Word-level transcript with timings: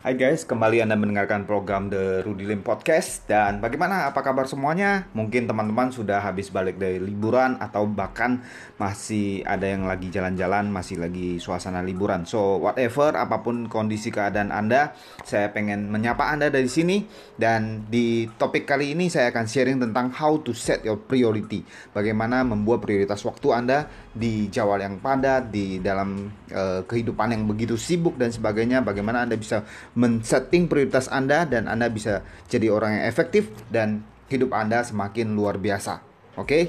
Hai 0.00 0.16
guys, 0.16 0.48
kembali 0.48 0.80
Anda 0.80 0.96
mendengarkan 0.96 1.44
program 1.44 1.92
The 1.92 2.24
Rudy 2.24 2.48
Lim 2.48 2.64
Podcast. 2.64 3.28
Dan 3.28 3.60
bagaimana, 3.60 4.08
apa 4.08 4.24
kabar 4.24 4.48
semuanya? 4.48 5.04
Mungkin 5.12 5.44
teman-teman 5.44 5.92
sudah 5.92 6.24
habis 6.24 6.48
balik 6.48 6.80
dari 6.80 6.96
liburan 6.96 7.60
Atau 7.60 7.84
bahkan 7.84 8.40
masih 8.80 9.44
ada 9.44 9.68
yang 9.68 9.84
lagi 9.84 10.08
jalan-jalan 10.08 10.72
Masih 10.72 10.96
lagi 10.96 11.36
suasana 11.36 11.84
liburan. 11.84 12.24
So, 12.24 12.64
whatever, 12.64 13.12
apa 13.12 13.44
pun 13.44 13.68
kondisi 13.68 14.08
keadaan 14.08 14.48
Anda 14.56 14.96
Saya 15.20 15.52
pengen 15.52 15.92
menyapa 15.92 16.32
Anda 16.32 16.48
dari 16.48 16.72
sini. 16.72 17.04
Dan 17.36 17.84
di 17.92 18.24
topik 18.40 18.64
kali 18.64 18.96
ini 18.96 19.12
saya 19.12 19.28
akan 19.28 19.44
sharing 19.44 19.84
tentang 19.84 20.16
How 20.16 20.40
to 20.40 20.56
set 20.56 20.80
your 20.80 20.96
priority. 20.96 21.60
Bagaimana 21.92 22.40
membuat 22.40 22.88
prioritas 22.88 23.20
waktu 23.28 23.52
Anda 23.52 23.84
Di 24.10 24.50
jawab 24.50 24.82
yang 24.82 24.98
padat 24.98 25.54
Di 25.54 25.78
dalam 25.78 26.30
uh, 26.50 26.82
kehidupan 26.82 27.30
yang 27.30 27.46
begitu 27.46 27.78
sibuk 27.78 28.18
dan 28.18 28.34
sebagainya 28.34 28.82
Bagaimana 28.82 29.22
Anda 29.22 29.38
bisa 29.38 29.62
men-setting 29.94 30.66
prioritas 30.66 31.06
Anda 31.06 31.46
dan 31.46 31.70
Anda 31.70 31.86
bisa 31.86 32.26
jadi 32.50 32.70
orang 32.74 32.98
yang 32.98 33.04
efektif 33.06 33.50
dan 33.70 34.02
hidup 34.30 34.54
Anda 34.54 34.86
semakin 34.86 35.34
luar 35.34 35.58
biasa. 35.58 35.98
Oke? 36.38 36.46
Okay? 36.46 36.64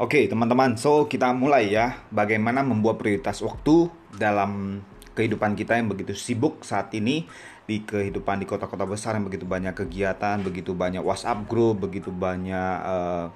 Oke, 0.00 0.24
okay, 0.24 0.32
teman-teman. 0.32 0.80
So, 0.80 1.04
kita 1.04 1.28
mulai 1.36 1.76
ya. 1.76 1.92
Bagaimana 2.08 2.64
membuat 2.64 2.96
prioritas 2.96 3.44
waktu 3.44 3.92
dalam 4.16 4.80
kehidupan 5.20 5.52
kita 5.52 5.76
yang 5.76 5.92
begitu 5.92 6.16
sibuk 6.16 6.64
saat 6.64 6.88
ini 6.96 7.28
di 7.68 7.84
kehidupan 7.84 8.40
di 8.40 8.48
kota-kota 8.48 8.88
besar 8.88 9.20
yang 9.20 9.28
begitu 9.28 9.44
banyak 9.44 9.76
kegiatan, 9.76 10.40
begitu 10.40 10.72
banyak 10.72 11.04
WhatsApp 11.04 11.44
group, 11.44 11.84
begitu 11.84 12.08
banyak 12.08 12.76
uh, 12.80 13.28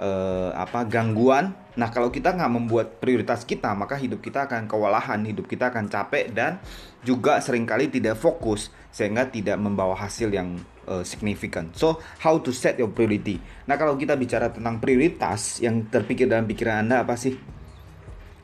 uh, 0.00 0.50
apa 0.56 0.88
gangguan. 0.88 1.52
Nah, 1.76 1.88
kalau 1.88 2.12
kita 2.12 2.32
nggak 2.32 2.52
membuat 2.52 2.86
prioritas 3.00 3.44
kita, 3.44 3.72
maka 3.76 3.96
hidup 4.00 4.20
kita 4.24 4.44
akan 4.48 4.68
kewalahan, 4.68 5.20
hidup 5.24 5.48
kita 5.48 5.68
akan 5.72 5.88
capek 5.88 6.32
dan 6.32 6.60
juga 7.04 7.40
sering 7.40 7.68
kali 7.68 7.88
tidak 7.92 8.16
fokus 8.16 8.72
sehingga 8.92 9.28
tidak 9.28 9.56
membawa 9.56 9.96
hasil 9.96 10.28
yang 10.28 10.58
uh, 10.84 11.00
signifikan. 11.00 11.72
So, 11.72 12.02
how 12.20 12.40
to 12.44 12.50
set 12.52 12.76
your 12.76 12.92
priority? 12.92 13.40
Nah, 13.68 13.80
kalau 13.80 13.96
kita 13.96 14.18
bicara 14.18 14.52
tentang 14.52 14.82
prioritas 14.82 15.62
yang 15.64 15.88
terpikir 15.88 16.28
dalam 16.28 16.44
pikiran 16.44 16.84
Anda 16.84 17.06
apa 17.06 17.16
sih? 17.16 17.61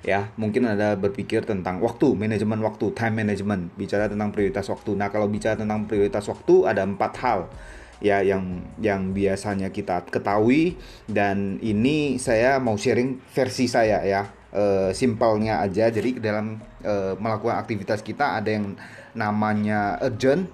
Ya, 0.06 0.30
mungkin 0.38 0.62
Anda 0.62 0.94
berpikir 0.94 1.42
tentang 1.42 1.82
waktu, 1.82 2.14
manajemen 2.14 2.62
waktu, 2.62 2.94
time 2.94 3.18
management, 3.18 3.74
bicara 3.74 4.06
tentang 4.06 4.30
prioritas 4.30 4.70
waktu. 4.70 4.94
Nah, 4.94 5.10
kalau 5.10 5.26
bicara 5.26 5.58
tentang 5.58 5.90
prioritas 5.90 6.22
waktu 6.30 6.70
ada 6.70 6.86
empat 6.86 7.12
hal 7.18 7.50
ya 7.98 8.22
yang 8.22 8.62
yang 8.78 9.10
biasanya 9.10 9.74
kita 9.74 10.06
ketahui. 10.06 10.78
Dan 11.10 11.58
ini 11.62 12.16
saya 12.22 12.62
mau 12.62 12.78
sharing 12.78 13.18
versi 13.34 13.66
saya 13.66 14.02
ya. 14.06 14.22
E, 14.54 14.94
simpelnya 14.94 15.60
aja. 15.60 15.90
Jadi 15.90 16.22
dalam 16.22 16.62
e, 16.80 17.18
melakukan 17.18 17.58
aktivitas 17.58 18.00
kita 18.06 18.38
ada 18.38 18.48
yang 18.54 18.78
namanya 19.18 19.98
urgent 19.98 20.46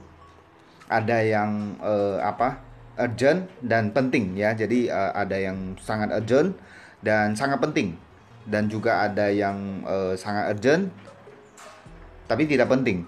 ada 0.88 1.20
yang 1.20 1.76
e, 1.84 1.94
apa 2.24 2.64
urgent 2.96 3.44
dan 3.60 3.92
penting 3.92 4.34
ya. 4.40 4.56
Jadi 4.56 4.88
e, 4.88 5.00
ada 5.12 5.36
yang 5.36 5.76
sangat 5.78 6.16
urgent 6.16 6.56
dan 7.04 7.36
sangat 7.36 7.60
penting 7.60 8.00
dan 8.44 8.68
juga 8.68 9.08
ada 9.08 9.32
yang 9.32 9.84
e, 9.84 10.16
sangat 10.20 10.52
urgent 10.52 10.92
tapi 12.28 12.44
tidak 12.44 12.68
penting 12.68 13.04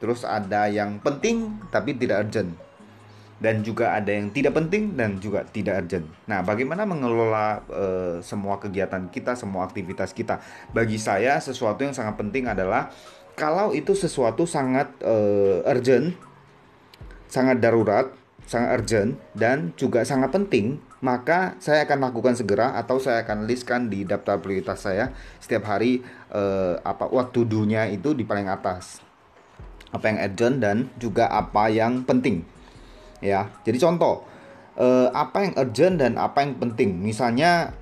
terus 0.00 0.24
ada 0.24 0.68
yang 0.68 1.00
penting 1.00 1.56
tapi 1.68 1.96
tidak 1.96 2.28
urgent 2.28 2.52
dan 3.42 3.60
juga 3.60 3.92
ada 3.92 4.08
yang 4.08 4.30
tidak 4.30 4.54
penting 4.56 4.94
dan 4.94 5.18
juga 5.18 5.42
tidak 5.44 5.84
urgent. 5.84 6.06
Nah, 6.24 6.40
bagaimana 6.40 6.86
mengelola 6.86 7.60
uh, 7.68 8.16
semua 8.24 8.56
kegiatan 8.62 9.10
kita, 9.10 9.34
semua 9.34 9.66
aktivitas 9.66 10.14
kita? 10.14 10.38
Bagi 10.70 10.96
saya 10.96 11.36
sesuatu 11.42 11.82
yang 11.82 11.92
sangat 11.92 12.16
penting 12.16 12.46
adalah 12.46 12.88
kalau 13.34 13.74
itu 13.74 13.92
sesuatu 13.92 14.46
sangat 14.46 14.88
uh, 15.02 15.60
urgent, 15.66 16.14
sangat 17.26 17.58
darurat, 17.58 18.08
sangat 18.46 18.80
urgent 18.80 19.10
dan 19.34 19.74
juga 19.74 20.06
sangat 20.06 20.30
penting, 20.30 20.78
maka 21.04 21.60
saya 21.60 21.84
akan 21.84 22.08
lakukan 22.08 22.32
segera 22.32 22.72
atau 22.80 22.96
saya 22.96 23.20
akan 23.28 23.44
listkan 23.44 23.92
di 23.92 24.08
daftar 24.08 24.40
prioritas 24.40 24.80
saya 24.88 25.12
setiap 25.36 25.68
hari 25.68 26.00
uh, 26.32 26.80
apa 26.80 27.12
waktu 27.12 27.44
dunia 27.44 27.84
itu 27.92 28.16
di 28.16 28.24
paling 28.24 28.48
atas. 28.48 29.04
Apa 29.92 30.10
yang 30.10 30.18
urgent 30.26 30.56
dan 30.58 30.76
juga 30.98 31.28
apa 31.30 31.70
yang 31.70 32.02
penting 32.02 32.42
ya. 33.24 33.48
Jadi 33.64 33.78
contoh 33.80 34.26
eh, 34.76 35.08
apa 35.10 35.48
yang 35.48 35.54
urgent 35.56 35.96
dan 35.98 36.12
apa 36.20 36.44
yang 36.44 36.60
penting. 36.60 37.00
Misalnya 37.00 37.72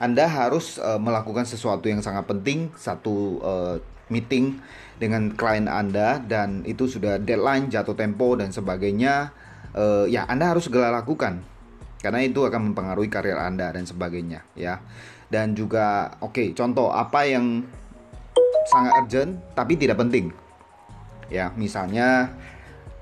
Anda 0.00 0.28
harus 0.28 0.80
eh, 0.80 1.00
melakukan 1.00 1.44
sesuatu 1.44 1.88
yang 1.88 2.00
sangat 2.00 2.24
penting, 2.24 2.72
satu 2.74 3.40
eh, 3.44 3.76
meeting 4.08 4.60
dengan 4.96 5.34
klien 5.36 5.68
Anda 5.68 6.22
dan 6.24 6.64
itu 6.64 6.88
sudah 6.88 7.20
deadline, 7.20 7.68
jatuh 7.68 7.94
tempo 7.94 8.34
dan 8.38 8.50
sebagainya. 8.50 9.32
Eh, 9.74 10.04
ya 10.14 10.24
Anda 10.30 10.54
harus 10.54 10.70
segera 10.70 10.88
lakukan 10.94 11.42
karena 12.00 12.22
itu 12.22 12.44
akan 12.44 12.70
mempengaruhi 12.70 13.10
karir 13.10 13.36
Anda 13.40 13.74
dan 13.74 13.82
sebagainya 13.88 14.46
ya. 14.54 14.78
Dan 15.26 15.58
juga 15.58 16.14
oke, 16.22 16.38
okay, 16.38 16.48
contoh 16.54 16.94
apa 16.94 17.26
yang 17.26 17.66
sangat 18.70 18.92
urgent 19.02 19.32
tapi 19.58 19.74
tidak 19.74 19.98
penting. 19.98 20.30
Ya, 21.26 21.50
misalnya 21.58 22.30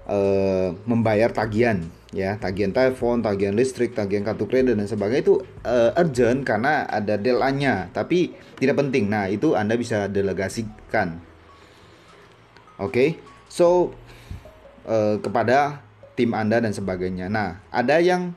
uh, 0.09 0.73
membayar 0.89 1.29
tagihan 1.29 1.85
ya 2.15 2.41
tagihan 2.41 2.73
telepon, 2.73 3.21
tagihan 3.21 3.53
listrik, 3.53 3.93
tagihan 3.93 4.25
kartu 4.25 4.49
kredit 4.49 4.79
dan 4.79 4.89
sebagainya 4.89 5.23
itu 5.27 5.37
uh, 5.67 5.93
urgent 6.01 6.47
karena 6.47 6.89
ada 6.89 7.21
deadline-nya, 7.21 7.93
tapi 7.93 8.33
tidak 8.57 8.81
penting. 8.81 9.13
Nah, 9.13 9.29
itu 9.29 9.53
Anda 9.53 9.77
bisa 9.77 10.09
delegasikan. 10.09 11.21
Oke. 12.81 12.89
Okay? 12.89 13.09
So 13.53 13.93
uh, 14.89 15.21
kepada 15.21 15.84
tim 16.15 16.31
Anda 16.35 16.63
dan 16.63 16.73
sebagainya. 16.75 17.31
Nah, 17.31 17.63
ada 17.71 17.99
yang 17.99 18.35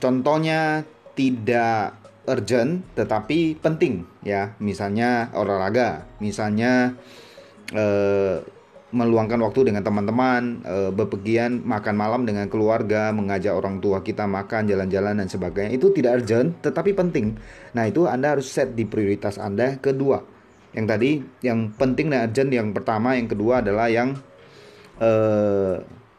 contohnya 0.00 0.84
tidak 1.14 1.96
urgent 2.24 2.84
tetapi 2.96 3.60
penting 3.60 4.08
ya, 4.24 4.56
misalnya 4.60 5.28
olahraga, 5.36 6.08
misalnya 6.20 6.96
uh, 7.76 8.40
meluangkan 8.94 9.42
waktu 9.42 9.74
dengan 9.74 9.82
teman-teman, 9.82 10.62
e, 10.62 10.76
bepergian 10.94 11.66
makan 11.66 11.98
malam 11.98 12.22
dengan 12.22 12.46
keluarga, 12.46 13.10
mengajak 13.10 13.50
orang 13.50 13.82
tua 13.82 14.06
kita 14.06 14.22
makan, 14.30 14.70
jalan-jalan 14.70 15.18
dan 15.18 15.26
sebagainya. 15.26 15.74
Itu 15.74 15.90
tidak 15.90 16.22
urgent 16.22 16.62
tetapi 16.62 16.94
penting. 16.94 17.34
Nah, 17.74 17.90
itu 17.90 18.06
Anda 18.06 18.38
harus 18.38 18.46
set 18.46 18.78
di 18.78 18.86
prioritas 18.86 19.36
Anda 19.42 19.82
kedua. 19.82 20.22
Yang 20.78 20.86
tadi 20.86 21.10
yang 21.42 21.74
penting 21.74 22.14
dan 22.14 22.30
urgent 22.30 22.50
yang 22.54 22.70
pertama, 22.70 23.18
yang 23.18 23.26
kedua 23.26 23.66
adalah 23.66 23.90
yang 23.90 24.14
e, 24.98 25.10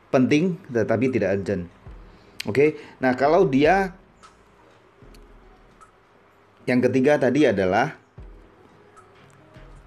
penting 0.09 0.59
tetapi 0.71 1.11
tidak 1.11 1.41
urgent. 1.41 1.67
Oke. 2.45 2.53
Okay? 2.53 2.69
Nah, 3.01 3.17
kalau 3.17 3.47
dia 3.47 3.95
yang 6.65 6.81
ketiga 6.81 7.21
tadi 7.21 7.45
adalah 7.45 8.05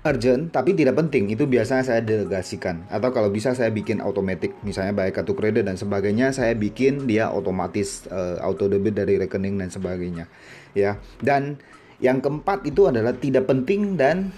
urgent 0.07 0.55
tapi 0.55 0.73
tidak 0.79 0.95
penting 0.95 1.29
itu 1.29 1.45
biasanya 1.45 1.83
saya 1.83 2.01
delegasikan 2.01 2.87
atau 2.87 3.11
kalau 3.11 3.29
bisa 3.29 3.53
saya 3.53 3.69
bikin 3.75 3.99
otomatis 3.99 4.55
misalnya 4.63 4.95
baik 4.95 5.19
kartu 5.19 5.35
kredit 5.35 5.67
dan 5.67 5.75
sebagainya 5.75 6.31
saya 6.31 6.55
bikin 6.55 7.05
dia 7.11 7.29
otomatis 7.35 8.07
uh, 8.09 8.39
auto 8.41 8.71
debit 8.71 8.95
dari 8.95 9.19
rekening 9.19 9.59
dan 9.59 9.69
sebagainya 9.69 10.31
ya 10.73 11.03
dan 11.19 11.59
yang 11.99 12.23
keempat 12.23 12.63
itu 12.63 12.87
adalah 12.87 13.11
tidak 13.19 13.51
penting 13.51 13.99
dan 13.99 14.31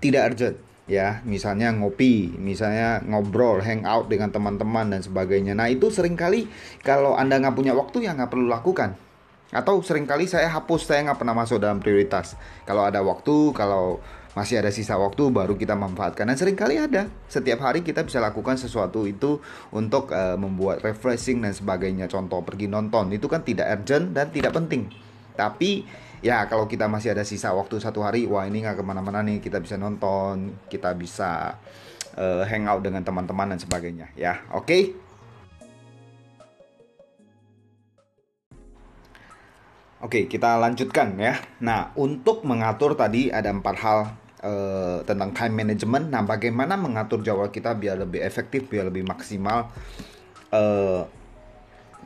tidak 0.00 0.32
urgent 0.32 0.56
ya 0.90 1.22
misalnya 1.22 1.70
ngopi 1.70 2.34
misalnya 2.34 2.98
ngobrol 3.06 3.62
hangout 3.62 4.10
dengan 4.10 4.34
teman-teman 4.34 4.90
dan 4.90 5.06
sebagainya. 5.06 5.54
Nah 5.54 5.70
itu 5.70 5.86
sering 5.94 6.18
kali 6.18 6.50
kalau 6.82 7.14
anda 7.14 7.38
nggak 7.38 7.54
punya 7.54 7.78
waktu 7.78 8.10
ya 8.10 8.18
nggak 8.18 8.34
perlu 8.34 8.50
lakukan. 8.50 8.98
Atau 9.50 9.82
sering 9.82 10.06
kali 10.06 10.30
saya 10.30 10.46
hapus, 10.50 10.86
saya 10.86 11.06
nggak 11.10 11.18
pernah 11.22 11.34
masuk 11.34 11.58
dalam 11.58 11.82
prioritas. 11.82 12.38
Kalau 12.62 12.86
ada 12.86 13.02
waktu, 13.02 13.50
kalau 13.50 13.98
masih 14.30 14.62
ada 14.62 14.70
sisa 14.70 14.94
waktu 14.94 15.26
baru 15.26 15.58
kita 15.58 15.74
manfaatkan. 15.74 16.30
Dan 16.30 16.38
sering 16.38 16.54
kali 16.54 16.78
ada. 16.78 17.10
Setiap 17.26 17.66
hari 17.66 17.82
kita 17.82 18.06
bisa 18.06 18.22
lakukan 18.22 18.54
sesuatu 18.54 19.10
itu 19.10 19.42
untuk 19.74 20.14
uh, 20.14 20.38
membuat 20.38 20.86
refreshing 20.86 21.42
dan 21.42 21.50
sebagainya. 21.50 22.06
Contoh 22.06 22.46
pergi 22.46 22.70
nonton. 22.70 23.10
Itu 23.10 23.26
kan 23.26 23.42
tidak 23.42 23.82
urgent 23.82 24.14
dan 24.14 24.30
tidak 24.30 24.54
penting. 24.54 24.86
Tapi 25.34 25.82
ya 26.20 26.44
kalau 26.48 26.68
kita 26.68 26.84
masih 26.84 27.16
ada 27.16 27.24
sisa 27.24 27.52
waktu 27.56 27.80
satu 27.80 28.04
hari 28.04 28.28
wah 28.28 28.44
ini 28.44 28.60
nggak 28.60 28.80
ke 28.80 28.84
mana-mana 28.84 29.24
nih 29.24 29.40
kita 29.40 29.56
bisa 29.60 29.80
nonton 29.80 30.52
kita 30.68 30.92
bisa 30.92 31.56
uh, 32.16 32.44
hangout 32.44 32.84
dengan 32.84 33.00
teman-teman 33.00 33.56
dan 33.56 33.60
sebagainya 33.60 34.12
ya 34.16 34.44
oke 34.52 34.64
okay? 34.68 34.82
Oke, 40.00 40.32
kita 40.32 40.56
lanjutkan 40.56 41.12
ya. 41.20 41.36
Nah, 41.60 41.92
untuk 41.92 42.40
mengatur 42.48 42.96
tadi 42.96 43.28
ada 43.28 43.52
empat 43.52 43.76
hal 43.84 43.98
uh, 44.40 45.04
tentang 45.04 45.36
time 45.36 45.52
management. 45.60 46.08
Nah, 46.08 46.24
bagaimana 46.24 46.80
mengatur 46.80 47.20
jadwal 47.20 47.52
kita 47.52 47.76
biar 47.76 48.00
lebih 48.00 48.24
efektif, 48.24 48.64
biar 48.72 48.88
lebih 48.88 49.04
maksimal. 49.04 49.68
Uh, 50.48 51.04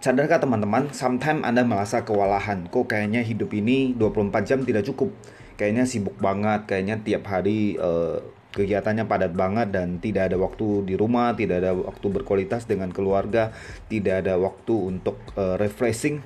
sadarkah 0.04 0.36
teman-teman, 0.36 0.92
sometimes 0.92 1.40
Anda 1.48 1.64
merasa 1.64 2.04
kewalahan. 2.04 2.68
Kok 2.68 2.92
kayaknya 2.92 3.24
hidup 3.24 3.56
ini 3.56 3.96
24 3.96 4.44
jam 4.44 4.60
tidak 4.60 4.84
cukup. 4.84 5.16
Kayaknya 5.56 5.88
sibuk 5.88 6.20
banget, 6.20 6.68
kayaknya 6.68 7.00
tiap 7.00 7.24
hari 7.24 7.80
uh, 7.80 8.20
kegiatannya 8.52 9.08
padat 9.08 9.32
banget 9.32 9.72
dan 9.72 9.96
tidak 10.04 10.28
ada 10.28 10.36
waktu 10.36 10.84
di 10.84 10.94
rumah, 11.00 11.32
tidak 11.32 11.64
ada 11.64 11.72
waktu 11.72 12.06
berkualitas 12.20 12.68
dengan 12.68 12.92
keluarga, 12.92 13.56
tidak 13.88 14.28
ada 14.28 14.36
waktu 14.36 14.76
untuk 14.76 15.16
uh, 15.40 15.56
refreshing. 15.56 16.20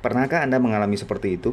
Pernahkah 0.00 0.40
Anda 0.40 0.56
mengalami 0.56 0.96
seperti 0.96 1.36
itu? 1.36 1.52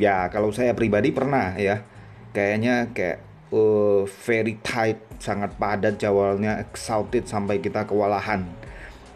Ya, 0.00 0.32
kalau 0.32 0.48
saya 0.48 0.72
pribadi 0.72 1.12
pernah 1.12 1.60
ya. 1.60 1.84
Kayaknya 2.32 2.94
kayak 2.96 3.20
uh, 3.52 4.08
very 4.24 4.56
tight, 4.64 4.96
sangat 5.20 5.60
padat 5.60 6.00
jawalnya, 6.00 6.56
exhausted 6.62 7.28
sampai 7.28 7.60
kita 7.60 7.84
kewalahan 7.84 8.48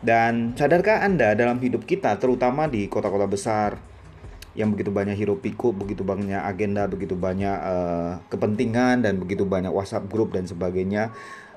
dan 0.05 0.53
sadarkah 0.53 1.01
Anda 1.01 1.33
dalam 1.33 1.57
hidup 1.65 1.89
kita, 1.89 2.21
terutama 2.21 2.69
di 2.69 2.87
kota-kota 2.93 3.25
besar 3.25 3.81
yang 4.55 4.71
begitu 4.71 4.93
banyak 4.93 5.17
hiruk 5.19 5.43
pikuk, 5.43 5.75
begitu 5.75 6.07
banyak 6.07 6.39
agenda, 6.39 6.87
begitu 6.87 7.19
banyak 7.19 7.59
uh, 7.59 8.23
kepentingan 8.31 9.03
dan 9.03 9.19
begitu 9.19 9.43
banyak 9.43 9.73
WhatsApp 9.73 10.07
grup 10.07 10.31
dan 10.31 10.47
sebagainya, 10.47 11.11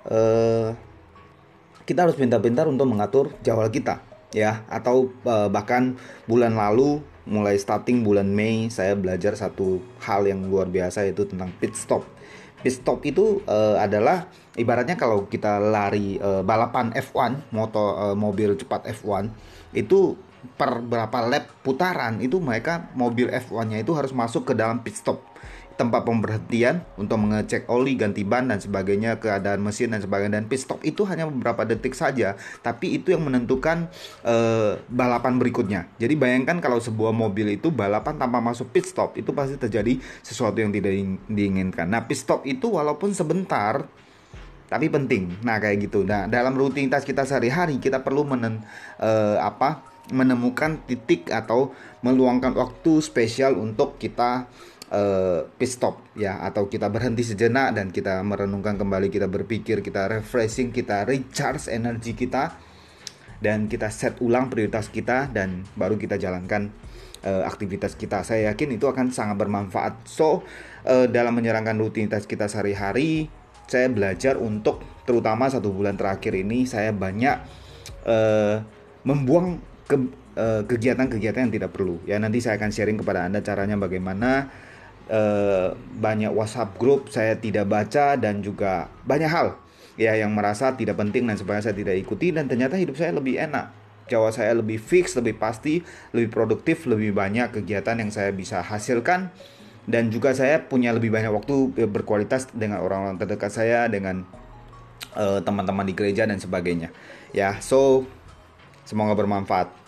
uh, 0.09 0.73
kita 1.85 2.07
harus 2.07 2.17
pintar-pintar 2.17 2.65
untuk 2.65 2.89
mengatur 2.89 3.35
jadwal 3.45 3.69
kita, 3.69 4.01
ya. 4.33 4.65
Atau 4.71 5.13
uh, 5.27 5.51
bahkan 5.51 5.99
bulan 6.25 6.57
lalu, 6.57 7.05
mulai 7.29 7.59
starting 7.59 8.01
bulan 8.01 8.31
Mei, 8.31 8.71
saya 8.73 8.97
belajar 8.97 9.37
satu 9.37 9.83
hal 10.01 10.25
yang 10.25 10.47
luar 10.47 10.71
biasa 10.71 11.05
yaitu 11.05 11.27
tentang 11.27 11.51
pit 11.59 11.75
stop 11.77 12.16
pit 12.67 12.83
stop 12.83 12.99
itu 13.07 13.39
uh, 13.47 13.79
adalah 13.79 14.27
ibaratnya 14.59 14.99
kalau 14.99 15.23
kita 15.31 15.55
lari 15.55 16.19
uh, 16.19 16.43
balapan 16.43 16.91
F1 16.91 17.55
motor 17.55 17.95
uh, 17.95 18.15
mobil 18.19 18.59
cepat 18.59 18.91
F1 18.91 19.31
itu 19.71 20.19
per 20.59 20.83
berapa 20.83 21.23
lap 21.23 21.47
putaran 21.63 22.19
itu 22.19 22.43
mereka 22.43 22.91
mobil 22.91 23.31
F1-nya 23.31 23.79
itu 23.79 23.95
harus 23.95 24.11
masuk 24.11 24.51
ke 24.51 24.53
dalam 24.53 24.83
pit 24.83 24.99
stop 24.99 25.23
tempat 25.77 26.03
pemberhentian 26.03 26.81
untuk 26.97 27.21
mengecek 27.21 27.69
oli, 27.69 27.93
ganti 27.93 28.25
ban 28.25 28.49
dan 28.49 28.57
sebagainya, 28.57 29.21
keadaan 29.21 29.61
mesin 29.61 29.93
dan 29.93 30.01
sebagainya. 30.01 30.41
Dan 30.41 30.49
pit 30.49 30.65
stop 30.65 30.81
itu 30.81 31.05
hanya 31.05 31.29
beberapa 31.29 31.63
detik 31.63 31.93
saja, 31.93 32.33
tapi 32.65 32.97
itu 32.97 33.13
yang 33.13 33.23
menentukan 33.23 33.87
uh, 34.25 34.81
balapan 34.89 35.37
berikutnya. 35.37 35.85
Jadi 36.01 36.17
bayangkan 36.17 36.57
kalau 36.57 36.81
sebuah 36.81 37.13
mobil 37.13 37.53
itu 37.53 37.69
balapan 37.69 38.17
tanpa 38.17 38.41
masuk 38.41 38.73
pit 38.73 38.89
stop, 38.89 39.13
itu 39.15 39.29
pasti 39.31 39.55
terjadi 39.55 40.01
sesuatu 40.25 40.57
yang 40.57 40.73
tidak 40.73 40.97
diinginkan. 41.29 41.85
Nah, 41.85 42.03
pit 42.09 42.17
stop 42.17 42.43
itu 42.49 42.73
walaupun 42.73 43.13
sebentar 43.13 43.85
tapi 44.67 44.91
penting. 44.91 45.31
Nah, 45.47 45.63
kayak 45.63 45.87
gitu. 45.87 46.03
Nah, 46.03 46.27
dalam 46.27 46.51
rutinitas 46.51 47.07
kita 47.07 47.23
sehari-hari 47.23 47.79
kita 47.79 48.03
perlu 48.03 48.27
menen 48.27 48.59
uh, 48.99 49.39
apa? 49.39 49.95
menemukan 50.07 50.79
titik 50.87 51.27
atau 51.27 51.75
meluangkan 51.99 52.55
waktu 52.55 53.03
spesial 53.03 53.59
untuk 53.59 53.99
kita 53.99 54.47
uh, 54.91 55.47
pit 55.55 55.71
stop 55.71 56.03
ya. 56.15 56.39
Atau 56.43 56.71
kita 56.71 56.87
berhenti 56.87 57.23
sejenak 57.23 57.75
dan 57.75 57.91
kita 57.91 58.21
merenungkan 58.23 58.79
kembali 58.79 59.11
kita 59.11 59.27
berpikir 59.27 59.83
kita 59.83 60.07
refreshing 60.11 60.71
kita 60.71 61.07
recharge 61.07 61.67
energi 61.71 62.15
kita 62.15 62.55
dan 63.37 63.69
kita 63.69 63.93
set 63.93 64.17
ulang 64.23 64.49
prioritas 64.49 64.89
kita 64.89 65.29
dan 65.29 65.61
baru 65.77 65.95
kita 65.99 66.17
jalankan 66.17 66.73
uh, 67.21 67.45
aktivitas 67.45 67.93
kita. 67.93 68.25
Saya 68.25 68.53
yakin 68.53 68.77
itu 68.77 68.85
akan 68.89 69.13
sangat 69.13 69.37
bermanfaat. 69.37 70.09
So 70.09 70.41
uh, 70.87 71.05
dalam 71.05 71.37
menjalankan 71.37 71.77
rutinitas 71.77 72.25
kita 72.25 72.49
sehari-hari 72.49 73.29
saya 73.67 73.91
belajar 73.91 74.39
untuk 74.39 74.79
terutama 75.03 75.51
satu 75.51 75.75
bulan 75.75 75.99
terakhir 75.99 76.31
ini 76.39 76.63
saya 76.63 76.95
banyak 76.95 77.35
uh, 78.07 78.63
membuang 79.03 79.59
ke 79.87 79.97
kegiatan-kegiatan 80.37 81.49
yang 81.49 81.53
tidak 81.57 81.73
perlu. 81.73 81.97
Ya 82.05 82.21
nanti 82.21 82.37
saya 82.37 82.61
akan 82.61 82.69
sharing 82.69 83.01
kepada 83.01 83.25
anda 83.25 83.41
caranya 83.41 83.73
bagaimana 83.73 84.53
uh, 85.09 85.73
banyak 85.97 86.31
WhatsApp 86.31 86.75
grup 86.79 87.11
saya 87.11 87.35
tidak 87.39 87.67
baca 87.67 88.15
dan 88.15 88.39
juga 88.39 88.91
banyak 89.03 89.29
hal 89.29 89.57
ya 89.97 90.13
yang 90.13 90.31
merasa 90.31 90.77
tidak 90.77 90.99
penting 90.99 91.25
dan 91.25 91.35
sebagainya 91.35 91.73
saya 91.73 91.77
tidak 91.77 91.95
ikuti 91.97 92.29
dan 92.29 92.45
ternyata 92.45 92.77
hidup 92.77 92.95
saya 92.95 93.15
lebih 93.17 93.41
enak 93.41 93.73
Jawa 94.07 94.31
saya 94.31 94.55
lebih 94.55 94.79
fix, 94.79 95.13
lebih 95.19 95.35
pasti, 95.35 95.83
lebih 96.15 96.31
produktif, 96.31 96.87
lebih 96.87 97.11
banyak 97.11 97.51
kegiatan 97.51 97.99
yang 97.99 98.07
saya 98.09 98.31
bisa 98.31 98.63
hasilkan 98.63 99.29
dan 99.87 100.11
juga 100.11 100.31
saya 100.35 100.63
punya 100.63 100.95
lebih 100.95 101.11
banyak 101.11 101.31
waktu 101.31 101.87
berkualitas 101.87 102.47
dengan 102.55 102.83
orang-orang 102.83 103.19
terdekat 103.19 103.51
saya 103.51 103.87
dengan 103.87 104.23
eh, 105.15 105.39
teman-teman 105.43 105.83
uh, 105.83 105.87
di 105.87 105.93
gereja 105.95 106.23
dan 106.27 106.39
sebagainya. 106.39 106.91
Ya, 107.35 107.59
so 107.59 108.07
semoga 108.87 109.15
bermanfaat. 109.15 109.86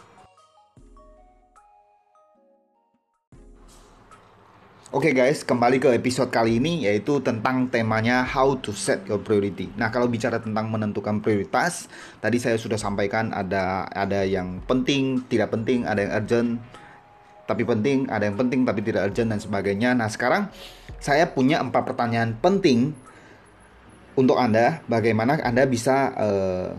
Oke 4.90 5.14
okay 5.14 5.22
guys, 5.22 5.46
kembali 5.46 5.78
ke 5.78 5.94
episode 5.94 6.34
kali 6.34 6.58
ini 6.58 6.90
yaitu 6.90 7.22
tentang 7.22 7.70
temanya 7.70 8.26
how 8.26 8.58
to 8.58 8.74
set 8.74 9.06
your 9.06 9.22
priority. 9.22 9.70
Nah, 9.78 9.94
kalau 9.94 10.10
bicara 10.10 10.42
tentang 10.42 10.66
menentukan 10.66 11.22
prioritas, 11.22 11.86
tadi 12.18 12.42
saya 12.42 12.58
sudah 12.58 12.74
sampaikan 12.74 13.30
ada 13.30 13.86
ada 13.94 14.26
yang 14.26 14.66
penting, 14.66 15.22
tidak 15.30 15.54
penting, 15.54 15.86
ada 15.86 16.02
yang 16.02 16.14
urgent 16.18 16.50
tapi 17.46 17.70
penting, 17.70 18.10
ada 18.10 18.34
yang 18.34 18.34
penting 18.34 18.66
tapi 18.66 18.82
tidak 18.82 19.14
urgent 19.14 19.30
dan 19.30 19.38
sebagainya. 19.38 19.94
Nah, 19.94 20.10
sekarang 20.10 20.50
saya 20.98 21.30
punya 21.30 21.62
empat 21.62 21.86
pertanyaan 21.86 22.34
penting 22.42 22.90
untuk 24.18 24.42
Anda 24.42 24.82
bagaimana 24.90 25.38
Anda 25.46 25.70
bisa 25.70 26.18
uh, 26.18 26.74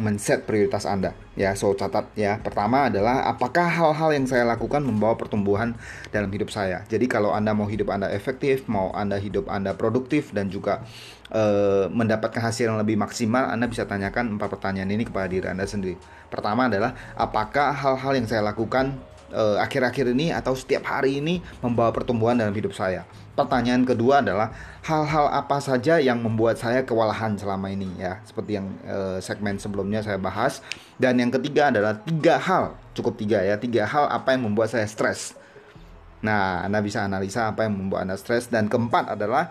men-set 0.00 0.48
prioritas 0.48 0.88
Anda. 0.88 1.12
Ya, 1.36 1.52
so 1.52 1.72
catat 1.76 2.08
ya. 2.16 2.40
Pertama 2.40 2.88
adalah 2.88 3.28
apakah 3.28 3.68
hal-hal 3.68 4.16
yang 4.16 4.24
saya 4.24 4.48
lakukan 4.48 4.80
membawa 4.80 5.20
pertumbuhan 5.20 5.76
dalam 6.08 6.32
hidup 6.32 6.48
saya. 6.48 6.84
Jadi 6.88 7.04
kalau 7.08 7.36
Anda 7.36 7.52
mau 7.52 7.68
hidup 7.68 7.92
Anda 7.92 8.08
efektif, 8.08 8.64
mau 8.68 8.88
Anda 8.96 9.20
hidup 9.20 9.52
Anda 9.52 9.76
produktif 9.76 10.32
dan 10.32 10.48
juga 10.48 10.80
uh, 11.28 11.92
mendapatkan 11.92 12.40
hasil 12.40 12.72
yang 12.72 12.80
lebih 12.80 12.96
maksimal, 12.96 13.52
Anda 13.52 13.68
bisa 13.68 13.84
tanyakan 13.84 14.40
empat 14.40 14.48
pertanyaan 14.48 14.88
ini 14.92 15.04
kepada 15.04 15.28
diri 15.28 15.44
Anda 15.48 15.68
sendiri. 15.68 16.00
Pertama 16.32 16.72
adalah 16.72 16.96
apakah 17.12 17.76
hal-hal 17.76 18.16
yang 18.16 18.24
saya 18.24 18.40
lakukan 18.40 18.96
eh, 18.96 19.11
akhir-akhir 19.32 20.06
uh, 20.08 20.14
ini 20.14 20.26
atau 20.30 20.52
setiap 20.52 20.84
hari 20.84 21.18
ini 21.24 21.40
membawa 21.64 21.88
pertumbuhan 21.90 22.36
dalam 22.36 22.52
hidup 22.52 22.76
saya. 22.76 23.08
Pertanyaan 23.32 23.88
kedua 23.88 24.20
adalah 24.20 24.52
hal-hal 24.84 25.32
apa 25.32 25.56
saja 25.56 25.96
yang 25.96 26.20
membuat 26.20 26.60
saya 26.60 26.84
kewalahan 26.84 27.32
selama 27.32 27.72
ini 27.72 27.88
ya, 27.96 28.20
seperti 28.28 28.60
yang 28.60 28.68
eh, 28.84 29.24
segmen 29.24 29.56
sebelumnya 29.56 30.04
saya 30.04 30.20
bahas. 30.20 30.60
Dan 31.00 31.16
yang 31.16 31.32
ketiga 31.32 31.72
adalah 31.72 31.96
tiga 31.96 32.36
hal, 32.36 32.76
cukup 32.92 33.16
tiga 33.16 33.40
ya, 33.40 33.56
tiga 33.56 33.88
hal 33.88 34.04
apa 34.12 34.36
yang 34.36 34.52
membuat 34.52 34.76
saya 34.76 34.84
stres. 34.84 35.32
Nah, 36.20 36.60
Anda 36.68 36.84
bisa 36.84 37.08
analisa 37.08 37.48
apa 37.48 37.64
yang 37.64 37.72
membuat 37.72 38.04
Anda 38.04 38.20
stres. 38.20 38.52
Dan 38.52 38.68
keempat 38.68 39.16
adalah 39.16 39.48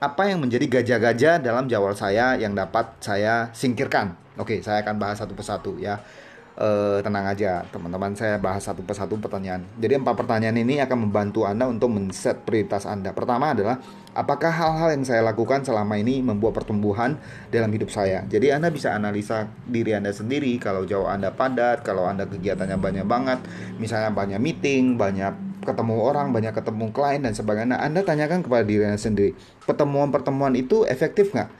apa 0.00 0.22
yang 0.24 0.40
menjadi 0.40 0.80
gajah-gajah 0.80 1.44
dalam 1.44 1.68
jawab 1.68 1.92
saya 2.00 2.32
yang 2.40 2.56
dapat 2.56 2.96
saya 3.04 3.52
singkirkan. 3.52 4.16
Oke, 4.40 4.64
saya 4.64 4.80
akan 4.80 4.96
bahas 4.96 5.20
satu 5.20 5.36
persatu 5.36 5.76
ya 5.76 6.00
uh, 6.58 6.98
tenang 7.00 7.30
aja 7.30 7.64
teman-teman 7.70 8.12
saya 8.12 8.36
bahas 8.36 8.66
satu 8.66 8.82
persatu 8.84 9.16
pertanyaan. 9.16 9.64
Jadi 9.78 9.96
empat 9.96 10.14
pertanyaan 10.18 10.58
ini 10.58 10.82
akan 10.82 11.08
membantu 11.08 11.46
anda 11.46 11.64
untuk 11.70 11.94
men-set 11.94 12.42
prioritas 12.44 12.84
anda. 12.84 13.14
Pertama 13.14 13.54
adalah 13.54 13.78
apakah 14.12 14.50
hal-hal 14.50 14.98
yang 14.98 15.06
saya 15.06 15.22
lakukan 15.22 15.62
selama 15.62 15.96
ini 15.96 16.20
membuat 16.20 16.58
pertumbuhan 16.58 17.16
dalam 17.48 17.70
hidup 17.70 17.88
saya? 17.88 18.26
Jadi 18.26 18.50
anda 18.52 18.68
bisa 18.68 18.92
analisa 18.92 19.46
diri 19.64 19.94
anda 19.94 20.10
sendiri. 20.10 20.58
Kalau 20.58 20.84
jauh 20.84 21.06
anda 21.06 21.30
padat 21.30 21.86
kalau 21.86 22.04
anda 22.04 22.26
kegiatannya 22.26 22.76
banyak 22.76 23.06
banget 23.06 23.38
misalnya 23.78 24.10
banyak 24.10 24.42
meeting 24.42 24.98
banyak 24.98 25.32
ketemu 25.62 25.94
orang 26.00 26.34
banyak 26.34 26.52
ketemu 26.52 26.90
klien 26.90 27.20
dan 27.22 27.32
sebagainya 27.36 27.76
anda 27.78 28.02
tanyakan 28.02 28.42
kepada 28.42 28.64
diri 28.64 28.82
anda 28.88 29.00
sendiri 29.00 29.32
pertemuan-pertemuan 29.68 30.56
itu 30.56 30.88
efektif 30.88 31.30
nggak 31.30 31.50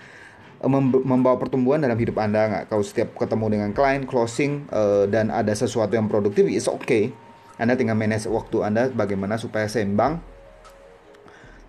membawa 0.67 1.39
pertumbuhan 1.39 1.79
dalam 1.79 1.95
hidup 1.95 2.19
Anda 2.19 2.51
nggak? 2.51 2.65
Kalau 2.73 2.83
setiap 2.83 3.15
ketemu 3.15 3.47
dengan 3.55 3.71
klien, 3.71 4.03
closing, 4.03 4.67
uh, 4.75 5.07
dan 5.07 5.31
ada 5.31 5.55
sesuatu 5.55 5.95
yang 5.95 6.11
produktif, 6.11 6.51
it's 6.51 6.67
okay. 6.67 7.15
Anda 7.59 7.79
tinggal 7.79 7.99
manage 7.99 8.27
waktu 8.27 8.67
Anda 8.67 8.91
bagaimana 8.91 9.39
supaya 9.39 9.71
seimbang, 9.71 10.19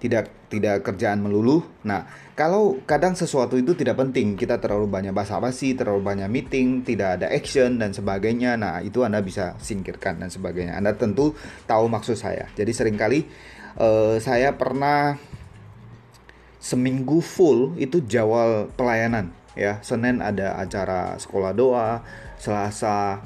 tidak 0.01 0.31
tidak 0.50 0.81
kerjaan 0.81 1.22
melulu. 1.22 1.62
Nah, 1.86 2.08
kalau 2.34 2.81
kadang 2.88 3.13
sesuatu 3.13 3.60
itu 3.60 3.77
tidak 3.77 4.00
penting, 4.00 4.34
kita 4.34 4.58
terlalu 4.58 4.89
banyak 4.89 5.13
basa-basi, 5.13 5.77
terlalu 5.77 6.01
banyak 6.01 6.29
meeting, 6.31 6.81
tidak 6.81 7.22
ada 7.22 7.29
action 7.29 7.77
dan 7.77 7.93
sebagainya. 7.93 8.58
Nah, 8.58 8.81
itu 8.81 9.05
Anda 9.05 9.22
bisa 9.22 9.53
singkirkan 9.62 10.17
dan 10.17 10.34
sebagainya. 10.34 10.79
Anda 10.79 10.98
tentu 10.98 11.38
tahu 11.69 11.86
maksud 11.91 12.17
saya. 12.17 12.50
Jadi 12.58 12.72
sering 12.74 12.98
kali 12.98 13.27
uh, 13.77 14.17
saya 14.17 14.55
pernah 14.58 15.19
seminggu 16.60 17.24
full 17.24 17.74
itu 17.80 18.04
jawal 18.04 18.68
pelayanan 18.75 19.32
ya. 19.56 19.80
Senin 19.82 20.20
ada 20.20 20.60
acara 20.60 21.16
sekolah 21.16 21.56
doa 21.56 22.04
Selasa 22.39 23.20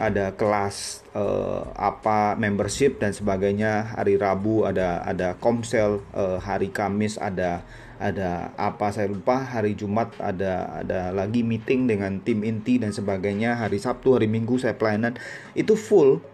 ada 0.00 0.32
kelas 0.32 1.04
uh, 1.12 1.68
apa 1.76 2.38
membership 2.38 2.96
dan 3.02 3.12
sebagainya. 3.12 3.92
Hari 3.92 4.16
Rabu 4.16 4.64
ada 4.64 5.04
ada 5.04 5.36
komsel 5.36 6.00
uh, 6.16 6.40
hari 6.40 6.72
Kamis 6.72 7.20
ada 7.20 7.60
ada 8.00 8.56
apa 8.56 8.88
saya 8.94 9.10
lupa. 9.12 9.42
Hari 9.42 9.76
Jumat 9.76 10.16
ada 10.16 10.80
ada 10.80 11.12
lagi 11.12 11.44
meeting 11.44 11.90
dengan 11.90 12.22
tim 12.24 12.40
inti 12.40 12.80
dan 12.80 12.94
sebagainya. 12.94 13.58
Hari 13.60 13.76
Sabtu 13.76 14.16
hari 14.16 14.30
Minggu 14.30 14.56
saya 14.56 14.78
pelayanan. 14.78 15.18
Itu 15.52 15.76
full. 15.76 16.24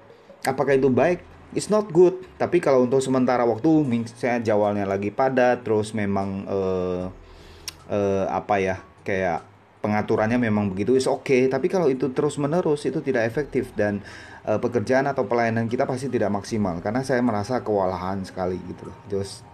Apakah 0.47 0.79
itu 0.79 0.87
baik 0.87 1.19
it's 1.57 1.73
not 1.73 1.89
good. 1.93 2.21
Tapi 2.37 2.61
kalau 2.61 2.85
untuk 2.85 3.01
sementara 3.01 3.45
waktu 3.49 3.69
saya 4.13 4.41
jawalnya 4.43 4.85
lagi 4.85 5.09
padat 5.09 5.65
terus 5.65 5.97
memang 5.97 6.45
uh, 6.49 7.09
uh, 7.89 8.25
apa 8.29 8.55
ya 8.61 8.77
kayak 9.05 9.45
pengaturannya 9.79 10.37
memang 10.37 10.75
begitu 10.75 10.99
is 10.99 11.07
oke 11.07 11.23
okay. 11.23 11.47
tapi 11.47 11.71
kalau 11.71 11.87
itu 11.87 12.11
terus 12.11 12.35
menerus 12.35 12.83
itu 12.83 12.99
tidak 12.99 13.31
efektif 13.31 13.71
dan 13.79 14.03
uh, 14.43 14.59
pekerjaan 14.59 15.07
atau 15.07 15.31
pelayanan 15.31 15.71
kita 15.71 15.89
pasti 15.89 16.13
tidak 16.13 16.35
maksimal. 16.35 16.83
Karena 16.85 17.01
saya 17.07 17.25
merasa 17.25 17.63
kewalahan 17.65 18.27
sekali 18.27 18.59
gitu 18.69 18.91
loh. 18.91 18.99
Just 19.09 19.47